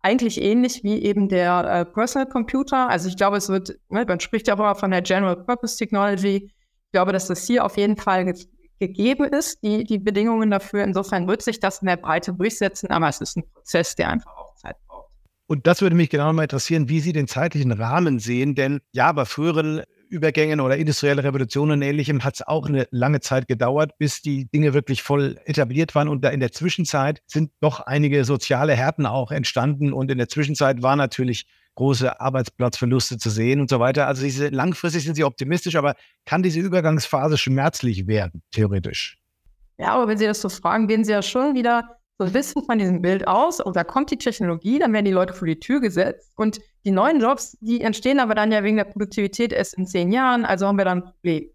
Eigentlich 0.00 0.40
ähnlich 0.40 0.84
wie 0.84 1.02
eben 1.02 1.28
der 1.28 1.64
äh, 1.64 1.84
Personal 1.84 2.28
Computer. 2.28 2.88
Also 2.88 3.08
ich 3.08 3.16
glaube, 3.16 3.36
es 3.36 3.48
wird, 3.48 3.78
ne, 3.88 4.04
man 4.06 4.20
spricht 4.20 4.46
ja 4.46 4.54
auch 4.54 4.60
immer 4.60 4.74
von 4.76 4.92
der 4.92 5.02
General 5.02 5.36
Purpose 5.36 5.76
Technology. 5.76 6.52
Ich 6.84 6.92
glaube, 6.92 7.12
dass 7.12 7.26
das 7.26 7.44
hier 7.46 7.64
auf 7.64 7.76
jeden 7.76 7.96
Fall 7.96 8.32
gegeben 8.78 9.24
ist, 9.24 9.62
die, 9.62 9.84
die 9.84 9.98
Bedingungen 9.98 10.50
dafür. 10.50 10.84
Insofern 10.84 11.28
wird 11.28 11.42
sich 11.42 11.60
das 11.60 11.80
in 11.80 11.86
der 11.86 11.96
Breite 11.96 12.32
durchsetzen, 12.32 12.90
aber 12.90 13.08
es 13.08 13.20
ist 13.20 13.36
ein 13.36 13.44
Prozess, 13.52 13.94
der 13.94 14.10
einfach 14.10 14.36
auch 14.36 14.54
Zeit 14.56 14.76
braucht. 14.86 15.10
Und 15.46 15.66
das 15.66 15.80
würde 15.80 15.96
mich 15.96 16.10
genau 16.10 16.32
mal 16.32 16.42
interessieren, 16.42 16.88
wie 16.88 17.00
Sie 17.00 17.12
den 17.12 17.26
zeitlichen 17.26 17.72
Rahmen 17.72 18.18
sehen, 18.18 18.54
denn 18.54 18.80
ja, 18.92 19.10
bei 19.12 19.24
früheren 19.24 19.82
Übergängen 20.10 20.60
oder 20.60 20.76
industrielle 20.76 21.24
Revolutionen 21.24 21.72
und 21.72 21.82
ähnlichem 21.82 22.24
hat 22.24 22.36
es 22.36 22.46
auch 22.46 22.66
eine 22.66 22.86
lange 22.90 23.20
Zeit 23.20 23.46
gedauert, 23.46 23.92
bis 23.98 24.22
die 24.22 24.48
Dinge 24.50 24.74
wirklich 24.74 25.02
voll 25.02 25.38
etabliert 25.44 25.94
waren. 25.94 26.08
Und 26.08 26.24
da 26.24 26.30
in 26.30 26.40
der 26.40 26.52
Zwischenzeit 26.52 27.20
sind 27.26 27.50
doch 27.60 27.80
einige 27.80 28.24
soziale 28.24 28.74
Härten 28.74 29.06
auch 29.06 29.30
entstanden. 29.30 29.92
Und 29.92 30.10
in 30.10 30.18
der 30.18 30.28
Zwischenzeit 30.28 30.82
war 30.82 30.96
natürlich 30.96 31.46
große 31.78 32.20
Arbeitsplatzverluste 32.20 33.18
zu 33.18 33.30
sehen 33.30 33.60
und 33.60 33.70
so 33.70 33.78
weiter. 33.78 34.08
Also 34.08 34.24
diese 34.24 34.48
langfristig 34.48 35.04
sind 35.04 35.14
sie 35.14 35.22
optimistisch, 35.22 35.76
aber 35.76 35.94
kann 36.26 36.42
diese 36.42 36.58
Übergangsphase 36.58 37.38
schmerzlich 37.38 38.08
werden, 38.08 38.42
theoretisch? 38.50 39.16
Ja, 39.78 39.92
aber 39.94 40.08
wenn 40.08 40.18
Sie 40.18 40.26
das 40.26 40.40
so 40.40 40.48
fragen, 40.48 40.88
gehen 40.88 41.04
Sie 41.04 41.12
ja 41.12 41.22
schon 41.22 41.54
wieder 41.54 41.96
so 42.18 42.26
ein 42.26 42.32
bisschen 42.32 42.64
von 42.64 42.80
diesem 42.80 43.00
Bild 43.00 43.28
aus 43.28 43.60
und 43.60 43.76
da 43.76 43.84
kommt 43.84 44.10
die 44.10 44.18
Technologie, 44.18 44.80
dann 44.80 44.92
werden 44.92 45.04
die 45.04 45.12
Leute 45.12 45.34
vor 45.34 45.46
die 45.46 45.60
Tür 45.60 45.80
gesetzt 45.80 46.32
und 46.34 46.58
die 46.84 46.90
neuen 46.90 47.20
Jobs, 47.20 47.56
die 47.60 47.80
entstehen 47.80 48.18
aber 48.18 48.34
dann 48.34 48.50
ja 48.50 48.64
wegen 48.64 48.76
der 48.76 48.84
Produktivität 48.84 49.52
erst 49.52 49.74
in 49.74 49.86
zehn 49.86 50.10
Jahren, 50.10 50.44
also 50.44 50.66
haben 50.66 50.78
wir 50.78 50.84
dann 50.84 51.04
ein 51.04 51.12
Problem. 51.12 51.48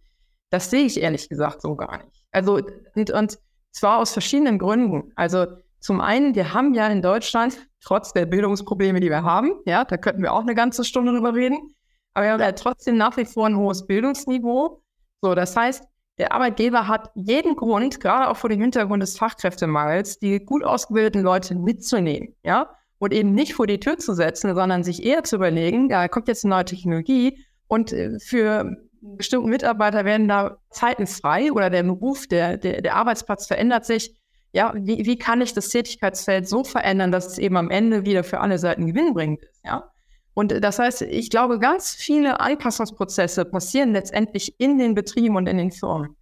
Das 0.51 0.69
sehe 0.69 0.85
ich 0.85 1.01
ehrlich 1.01 1.27
gesagt 1.27 1.61
so 1.61 1.75
gar 1.75 1.97
nicht. 2.05 2.25
Also, 2.31 2.61
und, 2.95 3.11
und 3.11 3.39
zwar 3.71 3.97
aus 3.97 4.13
verschiedenen 4.13 4.57
Gründen. 4.57 5.11
Also, 5.15 5.47
zum 5.83 5.99
einen, 5.99 6.33
wir 6.33 6.53
haben 6.53 6.73
ja 6.73 6.87
in 6.87 7.01
Deutschland, 7.01 7.67
trotz 7.81 8.13
der 8.13 8.25
Bildungsprobleme, 8.25 9.01
die 9.01 9.09
wir 9.09 9.23
haben, 9.23 9.51
ja, 9.65 9.83
da 9.83 9.97
könnten 9.97 10.21
wir 10.21 10.31
auch 10.31 10.39
eine 10.39 10.55
ganze 10.55 10.85
Stunde 10.85 11.11
drüber 11.11 11.33
reden, 11.35 11.75
aber 12.13 12.25
wir 12.25 12.31
haben 12.31 12.39
ja 12.39 12.53
trotzdem 12.53 12.95
nach 12.95 13.17
wie 13.17 13.25
vor 13.25 13.47
ein 13.47 13.57
hohes 13.57 13.85
Bildungsniveau. 13.85 14.81
So, 15.21 15.35
das 15.35 15.57
heißt, 15.57 15.83
der 16.19 16.31
Arbeitgeber 16.31 16.87
hat 16.87 17.11
jeden 17.15 17.57
Grund, 17.57 17.99
gerade 17.99 18.29
auch 18.29 18.37
vor 18.37 18.49
dem 18.49 18.61
Hintergrund 18.61 19.03
des 19.03 19.17
Fachkräftemangels, 19.17 20.19
die 20.19 20.39
gut 20.39 20.63
ausgebildeten 20.63 21.21
Leute 21.21 21.53
mitzunehmen, 21.53 22.33
ja, 22.45 22.69
und 22.99 23.13
eben 23.13 23.33
nicht 23.33 23.53
vor 23.53 23.67
die 23.67 23.81
Tür 23.81 23.97
zu 23.97 24.13
setzen, 24.13 24.55
sondern 24.55 24.85
sich 24.85 25.03
eher 25.03 25.25
zu 25.25 25.35
überlegen, 25.35 25.89
da 25.89 26.07
kommt 26.07 26.29
jetzt 26.29 26.45
eine 26.45 26.55
neue 26.55 26.65
Technologie 26.65 27.45
und 27.67 27.91
äh, 27.91 28.19
für 28.21 28.73
bestimmte 29.01 29.49
Mitarbeiter 29.49 30.05
werden 30.05 30.29
da 30.29 30.59
Zeiten 30.69 31.07
frei 31.07 31.51
oder 31.51 31.69
der 31.69 31.83
Beruf, 31.83 32.25
der, 32.27 32.55
der, 32.55 32.81
der 32.81 32.95
Arbeitsplatz 32.95 33.47
verändert 33.47 33.85
sich. 33.85 34.15
Ja, 34.53 34.73
wie, 34.75 35.05
wie 35.05 35.17
kann 35.17 35.41
ich 35.41 35.53
das 35.53 35.69
Tätigkeitsfeld 35.69 36.47
so 36.47 36.63
verändern, 36.63 37.11
dass 37.11 37.27
es 37.27 37.37
eben 37.39 37.57
am 37.57 37.69
Ende 37.69 38.05
wieder 38.05 38.23
für 38.23 38.39
alle 38.39 38.59
Seiten 38.59 38.87
gewinnbringend 38.87 39.43
ist, 39.43 39.65
ja? 39.65 39.89
Und 40.35 40.63
das 40.63 40.79
heißt, 40.79 41.03
ich 41.03 41.29
glaube, 41.29 41.59
ganz 41.59 41.93
viele 41.93 42.39
Anpassungsprozesse 42.39 43.45
passieren 43.45 43.93
letztendlich 43.93 44.59
in 44.59 44.79
den 44.79 44.95
Betrieben 44.95 45.35
und 45.35 45.47
in 45.47 45.57
den 45.57 45.71
Firmen. 45.71 46.15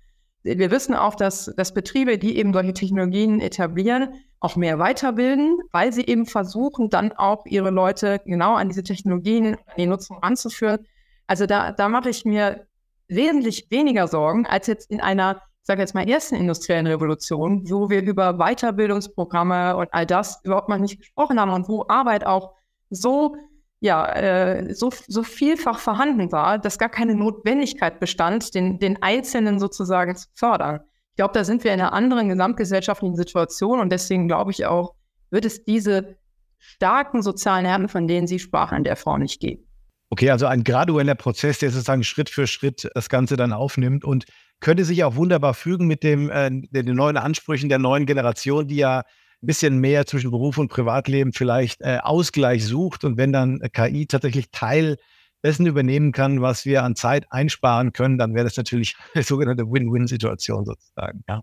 Wir 0.43 0.71
wissen 0.71 0.95
auch, 0.95 1.15
dass, 1.15 1.53
dass 1.55 1.73
Betriebe, 1.73 2.17
die 2.17 2.37
eben 2.37 2.51
solche 2.51 2.73
Technologien 2.73 3.39
etablieren, 3.39 4.15
auch 4.39 4.55
mehr 4.55 4.79
weiterbilden, 4.79 5.59
weil 5.71 5.93
sie 5.93 6.03
eben 6.03 6.25
versuchen, 6.25 6.89
dann 6.89 7.11
auch 7.11 7.45
ihre 7.45 7.69
Leute 7.69 8.19
genau 8.25 8.55
an 8.55 8.69
diese 8.69 8.83
Technologien, 8.83 9.55
an 9.55 9.75
die 9.77 9.85
Nutzung 9.85 10.21
anzuführen. 10.23 10.79
Also 11.27 11.45
da, 11.45 11.71
da 11.71 11.87
mache 11.89 12.09
ich 12.09 12.25
mir 12.25 12.65
wesentlich 13.07 13.67
weniger 13.69 14.07
Sorgen 14.07 14.47
als 14.47 14.65
jetzt 14.65 14.89
in 14.89 14.99
einer, 14.99 15.41
sage 15.63 15.81
jetzt 15.81 15.93
mal, 15.93 16.07
ersten 16.07 16.35
industriellen 16.35 16.87
Revolution, 16.87 17.69
wo 17.69 17.89
wir 17.89 18.01
über 18.01 18.33
Weiterbildungsprogramme 18.33 19.77
und 19.77 19.89
all 19.91 20.05
das 20.05 20.39
überhaupt 20.43 20.69
mal 20.69 20.79
nicht 20.79 20.99
gesprochen 20.99 21.39
haben 21.39 21.51
und 21.51 21.67
wo 21.67 21.85
Arbeit 21.87 22.25
auch 22.25 22.53
so 22.89 23.35
ja, 23.81 24.05
äh, 24.13 24.73
so, 24.75 24.91
so 25.07 25.23
vielfach 25.23 25.79
vorhanden 25.79 26.31
war, 26.31 26.59
dass 26.59 26.77
gar 26.77 26.89
keine 26.89 27.15
Notwendigkeit 27.15 27.99
bestand, 27.99 28.53
den, 28.53 28.77
den 28.77 29.01
Einzelnen 29.01 29.59
sozusagen 29.59 30.15
zu 30.15 30.27
fördern. 30.35 30.81
Ich 31.09 31.15
glaube, 31.15 31.33
da 31.33 31.43
sind 31.43 31.63
wir 31.63 31.73
in 31.73 31.81
einer 31.81 31.91
anderen 31.91 32.29
gesamtgesellschaftlichen 32.29 33.15
Situation 33.15 33.79
und 33.79 33.91
deswegen 33.91 34.27
glaube 34.27 34.51
ich 34.51 34.67
auch, 34.67 34.93
wird 35.31 35.45
es 35.45 35.65
diese 35.65 36.15
starken 36.59 37.23
sozialen 37.23 37.65
Härten, 37.65 37.89
von 37.89 38.07
denen 38.07 38.27
Sie 38.27 38.37
sprachen, 38.37 38.77
in 38.77 38.83
der 38.83 38.95
Form 38.95 39.21
nicht 39.21 39.41
geben. 39.41 39.67
Okay, 40.11 40.29
also 40.29 40.45
ein 40.45 40.63
gradueller 40.63 41.15
Prozess, 41.15 41.57
der 41.57 41.71
sozusagen 41.71 42.03
Schritt 42.03 42.29
für 42.29 42.45
Schritt 42.45 42.87
das 42.93 43.09
Ganze 43.09 43.35
dann 43.35 43.51
aufnimmt 43.51 44.03
und 44.03 44.25
könnte 44.61 44.85
sich 44.85 45.03
auch 45.03 45.15
wunderbar 45.15 45.53
fügen 45.53 45.87
mit 45.87 46.03
dem, 46.03 46.29
äh, 46.29 46.49
den 46.49 46.95
neuen 46.95 47.17
Ansprüchen 47.17 47.67
der 47.67 47.79
neuen 47.79 48.05
Generation, 48.05 48.67
die 48.67 48.77
ja 48.77 48.99
ein 48.99 49.47
bisschen 49.47 49.79
mehr 49.79 50.05
zwischen 50.05 50.31
Beruf 50.31 50.57
und 50.57 50.69
Privatleben 50.69 51.33
vielleicht 51.33 51.81
äh, 51.81 51.97
Ausgleich 52.01 52.65
sucht 52.65 53.03
und 53.03 53.17
wenn 53.17 53.33
dann 53.33 53.59
KI 53.73 54.05
tatsächlich 54.05 54.51
Teil 54.51 54.97
dessen 55.43 55.65
übernehmen 55.65 56.11
kann, 56.11 56.41
was 56.41 56.65
wir 56.65 56.83
an 56.83 56.95
Zeit 56.95 57.25
einsparen 57.31 57.93
können, 57.93 58.19
dann 58.19 58.35
wäre 58.35 58.45
das 58.45 58.57
natürlich 58.57 58.95
eine 59.13 59.23
sogenannte 59.23 59.69
Win-Win-Situation 59.69 60.65
sozusagen. 60.65 61.23
Ja. 61.27 61.41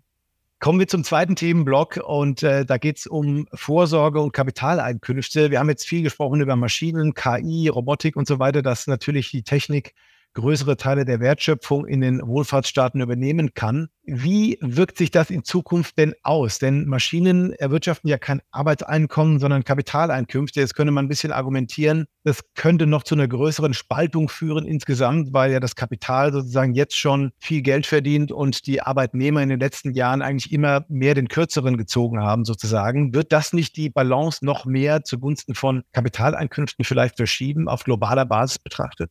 Kommen 0.61 0.81
wir 0.81 0.89
zum 0.89 1.05
zweiten 1.05 1.37
Themenblock 1.37 2.01
und 2.05 2.43
äh, 2.43 2.65
da 2.65 2.79
geht 2.79 2.99
es 2.99 3.07
um 3.07 3.47
Vorsorge 3.55 4.21
und 4.21 4.33
Kapitaleinkünfte. 4.33 5.53
Wir 5.53 5.61
haben 5.61 5.69
jetzt 5.69 5.87
viel 5.87 6.03
gesprochen 6.03 6.41
über 6.41 6.57
Maschinen, 6.57 7.15
KI, 7.15 7.69
Robotik 7.69 8.17
und 8.17 8.27
so 8.27 8.41
weiter, 8.41 8.61
dass 8.63 8.89
natürlich 8.89 9.31
die 9.31 9.45
Technik 9.45 9.95
größere 10.35 10.77
Teile 10.77 11.05
der 11.05 11.21
Wertschöpfung 11.21 11.87
in 11.87 12.01
den 12.01 12.21
Wohlfahrtsstaaten 12.27 13.01
übernehmen 13.01 13.55
kann. 13.55 13.89
Wie 14.05 14.59
wirkt 14.61 14.97
sich 14.97 15.11
das 15.11 15.31
in 15.31 15.45
Zukunft 15.45 15.99
denn 15.99 16.15
aus? 16.23 16.59
Denn 16.59 16.87
Maschinen 16.87 17.53
erwirtschaften 17.53 18.09
ja 18.09 18.19
kein 18.19 18.41
Arbeitseinkommen, 18.51 19.39
sondern 19.41 19.65
Kapitaleinkünfte. 19.65 20.61
Jetzt 20.61 20.75
könnte 20.75 20.93
man 20.93 21.07
ein 21.07 21.09
bisschen 21.09 21.33
argumentieren, 21.33 22.07
das 22.25 22.41
könnte 22.55 22.87
noch 22.87 23.03
zu 23.03 23.15
einer 23.15 23.29
größeren 23.29 23.75
Spaltung 23.75 24.29
führen 24.29 24.65
insgesamt, 24.65 25.33
weil 25.33 25.51
ja 25.51 25.61
das 25.61 25.77
Kapital 25.77 26.33
sozusagen 26.33 26.75
jetzt 26.75 26.97
schon 26.97 27.33
viel 27.39 27.63
Geld 27.63 27.87
verdient 27.87 28.33
und 28.33 28.67
die 28.67 28.81
Arbeitnehmer 28.81 29.43
in 29.43 29.49
den 29.49 29.61
letzten 29.61 29.93
Jahren 29.93 30.23
eigentlich 30.23 30.53
immer 30.53 30.85
mehr 30.89 31.15
den 31.15 31.29
kürzeren 31.29 31.77
gezogen 31.77 32.21
haben 32.21 32.45
sozusagen. 32.45 33.15
Wird 33.15 33.33
das 33.33 33.53
nicht 33.53 33.77
die 33.77 33.91
Balance 33.91 34.45
noch 34.45 34.67
mehr 34.67 35.05
zugunsten 35.05 35.55
von 35.55 35.83
Kapitaleinkünften 35.93 36.85
vielleicht 36.85 37.17
verschieben 37.17 37.69
auf 37.69 37.85
globaler 37.85 38.25
Basis 38.25 38.59
betrachtet? 38.59 39.11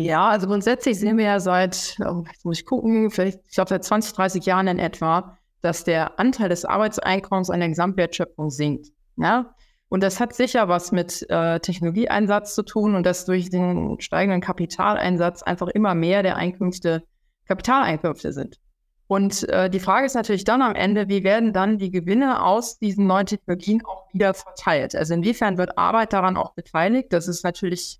Ja, 0.00 0.30
also 0.30 0.46
grundsätzlich 0.46 0.98
sehen 0.98 1.18
wir 1.18 1.26
ja 1.26 1.40
seit, 1.40 1.96
oh, 2.00 2.24
jetzt 2.26 2.46
muss 2.46 2.58
ich 2.58 2.64
gucken, 2.64 3.10
vielleicht, 3.10 3.40
ich 3.46 3.54
glaube 3.54 3.68
seit 3.68 3.84
20, 3.84 4.14
30 4.14 4.46
Jahren 4.46 4.66
in 4.66 4.78
etwa, 4.78 5.36
dass 5.60 5.84
der 5.84 6.18
Anteil 6.18 6.48
des 6.48 6.64
Arbeitseinkommens 6.64 7.50
an 7.50 7.60
der 7.60 7.68
Gesamtwertschöpfung 7.68 8.48
sinkt. 8.48 8.88
Ja? 9.16 9.54
Und 9.90 10.02
das 10.02 10.18
hat 10.18 10.34
sicher 10.34 10.68
was 10.68 10.90
mit 10.90 11.28
äh, 11.28 11.60
Technologieeinsatz 11.60 12.54
zu 12.54 12.62
tun 12.62 12.94
und 12.94 13.04
dass 13.04 13.26
durch 13.26 13.50
den 13.50 14.00
steigenden 14.00 14.40
Kapitaleinsatz 14.40 15.42
einfach 15.42 15.68
immer 15.68 15.94
mehr 15.94 16.22
der 16.22 16.36
Einkünfte 16.36 17.02
Kapitaleinkünfte 17.46 18.32
sind. 18.32 18.58
Und 19.06 19.46
äh, 19.50 19.68
die 19.68 19.80
Frage 19.80 20.06
ist 20.06 20.14
natürlich 20.14 20.44
dann 20.44 20.62
am 20.62 20.76
Ende, 20.76 21.08
wie 21.08 21.24
werden 21.24 21.52
dann 21.52 21.76
die 21.76 21.90
Gewinne 21.90 22.42
aus 22.42 22.78
diesen 22.78 23.06
neuen 23.06 23.26
Technologien 23.26 23.84
auch 23.84 24.06
wieder 24.14 24.32
verteilt? 24.32 24.94
Also 24.94 25.12
inwiefern 25.12 25.58
wird 25.58 25.76
Arbeit 25.76 26.14
daran 26.14 26.38
auch 26.38 26.54
beteiligt? 26.54 27.12
Das 27.12 27.28
ist 27.28 27.44
natürlich 27.44 27.99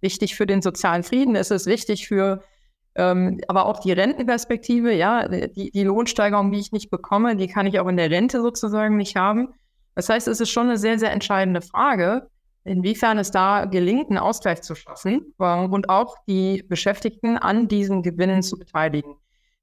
wichtig 0.00 0.34
für 0.34 0.46
den 0.46 0.62
sozialen 0.62 1.02
Frieden, 1.02 1.36
es 1.36 1.50
ist 1.50 1.66
wichtig 1.66 2.08
für 2.08 2.42
ähm, 2.96 3.40
aber 3.48 3.66
auch 3.66 3.80
die 3.80 3.92
Rentenperspektive, 3.92 4.92
ja, 4.92 5.26
die, 5.26 5.70
die 5.70 5.82
Lohnsteigerung, 5.82 6.52
die 6.52 6.60
ich 6.60 6.72
nicht 6.72 6.90
bekomme, 6.90 7.36
die 7.36 7.48
kann 7.48 7.66
ich 7.66 7.80
auch 7.80 7.88
in 7.88 7.96
der 7.96 8.10
Rente 8.10 8.40
sozusagen 8.40 8.96
nicht 8.96 9.16
haben. 9.16 9.48
Das 9.94 10.08
heißt, 10.08 10.28
es 10.28 10.40
ist 10.40 10.50
schon 10.50 10.68
eine 10.68 10.78
sehr, 10.78 10.98
sehr 10.98 11.12
entscheidende 11.12 11.60
Frage, 11.60 12.28
inwiefern 12.64 13.18
es 13.18 13.30
da 13.30 13.64
gelingt, 13.64 14.10
einen 14.10 14.18
Ausgleich 14.18 14.62
zu 14.62 14.74
schaffen 14.74 15.34
und 15.38 15.88
auch 15.88 16.16
die 16.26 16.64
Beschäftigten 16.68 17.36
an 17.36 17.68
diesen 17.68 18.02
Gewinnen 18.02 18.42
zu 18.42 18.58
beteiligen. 18.58 19.16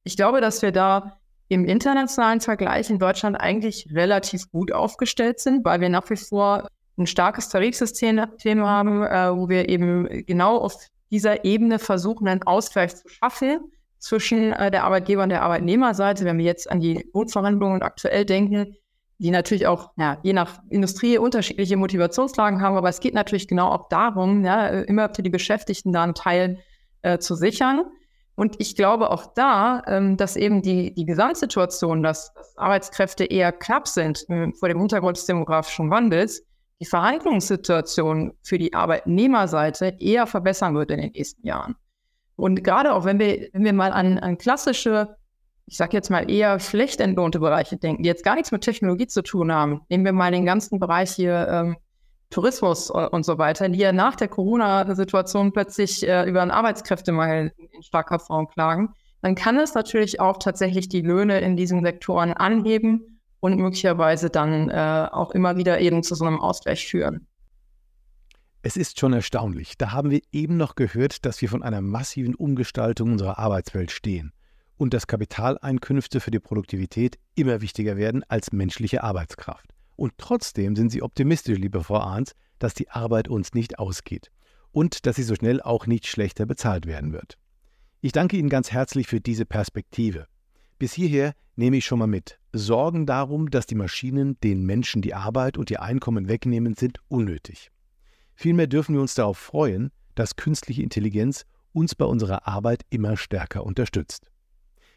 Ich 0.03 0.17
glaube, 0.17 0.41
dass 0.41 0.61
wir 0.61 0.71
da 0.71 1.17
im 1.47 1.65
internationalen 1.65 2.39
Vergleich 2.39 2.89
in 2.89 2.99
Deutschland 2.99 3.39
eigentlich 3.39 3.87
relativ 3.93 4.49
gut 4.51 4.71
aufgestellt 4.71 5.39
sind, 5.39 5.65
weil 5.65 5.81
wir 5.81 5.89
nach 5.89 6.09
wie 6.09 6.15
vor 6.15 6.67
ein 6.97 7.07
starkes 7.07 7.49
Tarifsystem 7.49 8.19
haben, 8.61 9.03
äh, 9.03 9.35
wo 9.35 9.49
wir 9.49 9.69
eben 9.69 10.25
genau 10.25 10.57
auf 10.57 10.75
dieser 11.09 11.43
Ebene 11.45 11.79
versuchen, 11.79 12.27
einen 12.27 12.43
Ausgleich 12.43 12.95
zu 12.95 13.07
schaffen 13.09 13.59
zwischen 13.99 14.53
äh, 14.53 14.71
der 14.71 14.83
Arbeitgeber- 14.83 15.23
und 15.23 15.29
der 15.29 15.43
Arbeitnehmerseite. 15.43 16.25
Wenn 16.25 16.37
wir 16.37 16.45
jetzt 16.45 16.69
an 16.69 16.79
die 16.79 17.07
Lohnverhandlungen 17.13 17.81
aktuell 17.81 18.25
denken, 18.25 18.75
die 19.19 19.29
natürlich 19.29 19.67
auch 19.67 19.91
ja, 19.97 20.17
je 20.23 20.33
nach 20.33 20.61
Industrie 20.69 21.17
unterschiedliche 21.19 21.77
Motivationslagen 21.77 22.59
haben, 22.61 22.75
aber 22.75 22.89
es 22.89 22.99
geht 22.99 23.13
natürlich 23.13 23.47
genau 23.47 23.69
auch 23.69 23.87
darum, 23.89 24.43
ja, 24.43 24.67
immer 24.67 25.13
für 25.13 25.21
die 25.21 25.29
Beschäftigten 25.29 25.93
da 25.93 26.03
einen 26.03 26.15
Teil 26.15 26.59
äh, 27.03 27.19
zu 27.19 27.35
sichern. 27.35 27.83
Und 28.35 28.55
ich 28.59 28.75
glaube 28.75 29.11
auch 29.11 29.27
da, 29.35 29.83
ähm, 29.85 30.17
dass 30.17 30.35
eben 30.35 30.63
die, 30.63 30.95
die 30.95 31.05
Gesamtsituation, 31.05 32.01
dass, 32.01 32.33
dass 32.33 32.57
Arbeitskräfte 32.57 33.25
eher 33.25 33.51
knapp 33.51 33.87
sind 33.87 34.27
äh, 34.29 34.51
vor 34.53 34.69
dem 34.69 34.79
Hintergrund 34.79 35.17
des 35.17 35.27
demografischen 35.27 35.91
Wandels, 35.91 36.43
die 36.81 36.85
Verhandlungssituation 36.85 38.33
für 38.41 38.57
die 38.57 38.73
Arbeitnehmerseite 38.73 39.95
eher 39.99 40.25
verbessern 40.25 40.73
wird 40.73 40.89
in 40.89 40.99
den 40.99 41.11
nächsten 41.11 41.45
Jahren. 41.45 41.75
Und 42.35 42.63
gerade 42.63 42.93
auch 42.93 43.05
wenn 43.05 43.19
wir, 43.19 43.49
wenn 43.53 43.63
wir 43.63 43.73
mal 43.73 43.93
an, 43.93 44.17
an 44.17 44.39
klassische, 44.39 45.15
ich 45.67 45.77
sage 45.77 45.95
jetzt 45.95 46.09
mal 46.09 46.29
eher 46.29 46.59
schlecht 46.59 46.99
entlohnte 46.99 47.39
Bereiche 47.39 47.77
denken, 47.77 48.01
die 48.01 48.09
jetzt 48.09 48.25
gar 48.25 48.33
nichts 48.33 48.51
mit 48.51 48.63
Technologie 48.63 49.05
zu 49.05 49.21
tun 49.21 49.51
haben, 49.51 49.81
nehmen 49.89 50.05
wir 50.05 50.11
mal 50.11 50.31
den 50.31 50.43
ganzen 50.43 50.79
Bereich 50.79 51.11
hier 51.11 51.47
ähm, 51.49 51.77
Tourismus 52.31 52.89
und 52.89 53.25
so 53.25 53.37
weiter, 53.37 53.69
die 53.69 53.77
ja 53.77 53.91
nach 53.91 54.15
der 54.15 54.27
Corona-Situation 54.27 55.53
plötzlich 55.53 56.07
äh, 56.07 56.27
über 56.27 56.41
einen 56.41 56.49
Arbeitskräftemangel 56.49 57.51
in 57.57 57.83
starker 57.83 58.17
Form 58.17 58.47
klagen, 58.47 58.93
dann 59.21 59.35
kann 59.35 59.59
es 59.59 59.75
natürlich 59.75 60.19
auch 60.19 60.39
tatsächlich 60.39 60.89
die 60.89 61.01
Löhne 61.01 61.41
in 61.41 61.55
diesen 61.55 61.83
Sektoren 61.83 62.33
anheben 62.33 63.10
und 63.41 63.57
möglicherweise 63.57 64.29
dann 64.29 64.69
äh, 64.69 65.09
auch 65.11 65.31
immer 65.31 65.57
wieder 65.57 65.81
eben 65.81 66.03
zu 66.03 66.15
so 66.15 66.23
einem 66.23 66.39
Ausgleich 66.39 66.87
führen. 66.87 67.27
Es 68.61 68.77
ist 68.77 68.99
schon 68.99 69.11
erstaunlich. 69.11 69.77
Da 69.77 69.91
haben 69.91 70.11
wir 70.11 70.21
eben 70.31 70.55
noch 70.55 70.75
gehört, 70.75 71.25
dass 71.25 71.41
wir 71.41 71.49
von 71.49 71.63
einer 71.63 71.81
massiven 71.81 72.35
Umgestaltung 72.35 73.11
unserer 73.11 73.39
Arbeitswelt 73.39 73.91
stehen 73.91 74.31
und 74.77 74.93
dass 74.93 75.07
Kapitaleinkünfte 75.07 76.19
für 76.19 76.31
die 76.31 76.39
Produktivität 76.39 77.17
immer 77.35 77.61
wichtiger 77.61 77.97
werden 77.97 78.23
als 78.29 78.51
menschliche 78.51 79.03
Arbeitskraft. 79.03 79.73
Und 79.95 80.13
trotzdem 80.17 80.75
sind 80.75 80.91
Sie 80.91 81.01
optimistisch, 81.01 81.57
liebe 81.57 81.83
Frau 81.83 81.97
Arndt, 81.97 82.33
dass 82.59 82.75
die 82.75 82.89
Arbeit 82.89 83.27
uns 83.27 83.53
nicht 83.53 83.79
ausgeht 83.79 84.31
und 84.71 85.05
dass 85.05 85.15
sie 85.15 85.23
so 85.23 85.35
schnell 85.35 85.61
auch 85.61 85.87
nicht 85.87 86.07
schlechter 86.07 86.45
bezahlt 86.45 86.85
werden 86.85 87.11
wird. 87.13 87.37
Ich 88.01 88.11
danke 88.11 88.37
Ihnen 88.37 88.49
ganz 88.49 88.71
herzlich 88.71 89.07
für 89.07 89.19
diese 89.19 89.45
Perspektive. 89.45 90.27
Bis 90.79 90.93
hierher 90.93 91.33
nehme 91.55 91.77
ich 91.77 91.85
schon 91.85 91.99
mal 91.99 92.07
mit. 92.07 92.39
Sorgen 92.53 93.05
darum, 93.05 93.49
dass 93.49 93.65
die 93.65 93.75
Maschinen 93.75 94.39
den 94.41 94.65
Menschen 94.65 95.01
die 95.01 95.13
Arbeit 95.13 95.57
und 95.57 95.71
ihr 95.71 95.81
Einkommen 95.81 96.27
wegnehmen, 96.27 96.73
sind 96.73 96.99
unnötig. 97.07 97.71
Vielmehr 98.33 98.67
dürfen 98.67 98.95
wir 98.95 99.01
uns 99.01 99.15
darauf 99.15 99.37
freuen, 99.37 99.91
dass 100.15 100.35
künstliche 100.35 100.83
Intelligenz 100.83 101.45
uns 101.73 101.95
bei 101.95 102.05
unserer 102.05 102.47
Arbeit 102.47 102.83
immer 102.89 103.15
stärker 103.15 103.63
unterstützt. 103.63 104.29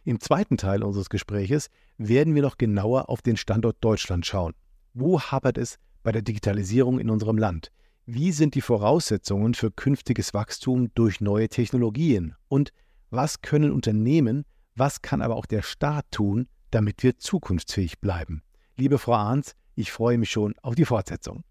Im 0.04 0.20
zweiten 0.20 0.56
Teil 0.56 0.82
unseres 0.82 1.08
Gespräches 1.08 1.68
werden 1.96 2.34
wir 2.34 2.42
noch 2.42 2.58
genauer 2.58 3.08
auf 3.08 3.22
den 3.22 3.36
Standort 3.36 3.76
Deutschland 3.80 4.26
schauen. 4.26 4.54
Wo 4.92 5.20
hapert 5.20 5.56
es 5.56 5.78
bei 6.02 6.12
der 6.12 6.22
Digitalisierung 6.22 6.98
in 6.98 7.10
unserem 7.10 7.38
Land? 7.38 7.70
Wie 8.04 8.32
sind 8.32 8.54
die 8.54 8.60
Voraussetzungen 8.60 9.54
für 9.54 9.70
künftiges 9.70 10.34
Wachstum 10.34 10.90
durch 10.94 11.20
neue 11.20 11.48
Technologien? 11.48 12.34
Und 12.48 12.72
was 13.10 13.40
können 13.40 13.70
Unternehmen 13.70 14.44
was 14.76 15.02
kann 15.02 15.22
aber 15.22 15.36
auch 15.36 15.46
der 15.46 15.62
Staat 15.62 16.06
tun, 16.10 16.48
damit 16.74 17.02
wir 17.04 17.18
zukunftsfähig 17.18 18.00
bleiben? 18.00 18.42
Liebe 18.76 18.98
Frau 18.98 19.14
Arns, 19.14 19.54
ich 19.76 19.92
freue 19.92 20.18
mich 20.18 20.30
schon 20.30 20.54
auf 20.60 20.74
die 20.74 20.84
Fortsetzung. 20.84 21.44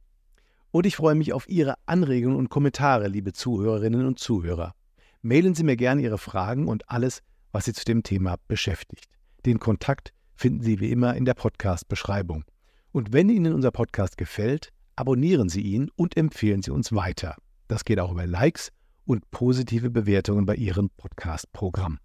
Und 0.71 0.86
ich 0.86 0.97
freue 0.97 1.15
mich 1.15 1.31
auf 1.31 1.47
Ihre 1.47 1.75
Anregungen 1.86 2.38
und 2.38 2.49
Kommentare, 2.49 3.07
liebe 3.07 3.31
Zuhörerinnen 3.31 4.05
und 4.05 4.19
Zuhörer. 4.19 4.73
Mailen 5.21 5.55
Sie 5.55 5.63
mir 5.63 5.77
gerne 5.77 6.01
Ihre 6.01 6.17
Fragen 6.17 6.67
und 6.67 6.89
alles, 6.89 7.21
was 7.53 7.65
Sie 7.65 7.73
zu 7.73 7.86
dem 7.86 8.03
Thema 8.03 8.36
beschäftigt. 8.49 9.05
Den 9.45 9.59
Kontakt 9.59 10.12
finden 10.36 10.62
Sie 10.62 10.81
wie 10.81 10.91
immer 10.91 11.15
in 11.15 11.23
der 11.23 11.36
Podcast-Beschreibung. 11.36 12.43
Und 12.91 13.13
wenn 13.13 13.29
Ihnen 13.29 13.53
unser 13.53 13.71
Podcast 13.71 14.17
gefällt, 14.17 14.69
abonnieren 14.97 15.47
Sie 15.47 15.62
ihn 15.62 15.89
und 15.95 16.17
empfehlen 16.17 16.62
Sie 16.62 16.71
uns 16.71 16.91
weiter. 16.91 17.38
Das 17.69 17.86
geht 17.86 17.99
auch 17.99 18.12
über 18.12 18.27
Likes 18.27 18.71
und 19.05 19.31
positive 19.31 19.89
Bewertungen 19.89 20.45
bei 20.45 20.55
Ihrem 20.55 20.89
Podcast-Programm. 20.89 21.99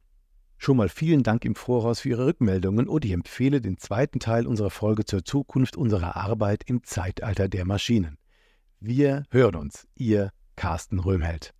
Schon 0.59 0.77
mal 0.77 0.88
vielen 0.88 1.23
Dank 1.23 1.44
im 1.44 1.55
Voraus 1.55 2.01
für 2.01 2.11
Ihre 2.11 2.27
Rückmeldungen 2.27 2.88
und 2.88 3.05
ich 3.05 3.12
empfehle 3.12 3.61
den 3.61 3.79
zweiten 3.79 4.18
Teil 4.18 4.47
unserer 4.47 4.71
Folge 4.71 5.05
zur 5.05 5.25
Zukunft 5.25 5.77
unserer 5.77 6.16
Arbeit 6.16 6.64
im 6.66 6.83
Zeitalter 6.83 7.49
der 7.49 7.64
Maschinen. 7.64 8.18
Wir 8.81 9.23
hören 9.31 9.55
uns, 9.55 9.87
Ihr 9.94 10.31
Carsten 10.57 10.99
Röhmheld. 10.99 11.55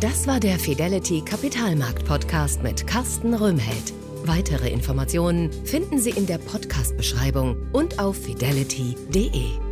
Das 0.00 0.26
war 0.26 0.40
der 0.40 0.58
Fidelity 0.58 1.22
Kapitalmarkt 1.24 2.04
Podcast 2.04 2.62
mit 2.62 2.86
Carsten 2.88 3.34
Röhmheld. 3.34 3.94
Weitere 4.24 4.68
Informationen 4.70 5.52
finden 5.64 5.98
Sie 5.98 6.10
in 6.10 6.26
der 6.26 6.38
Podcast-Beschreibung 6.38 7.56
und 7.72 7.98
auf 7.98 8.16
fidelity.de. 8.16 9.71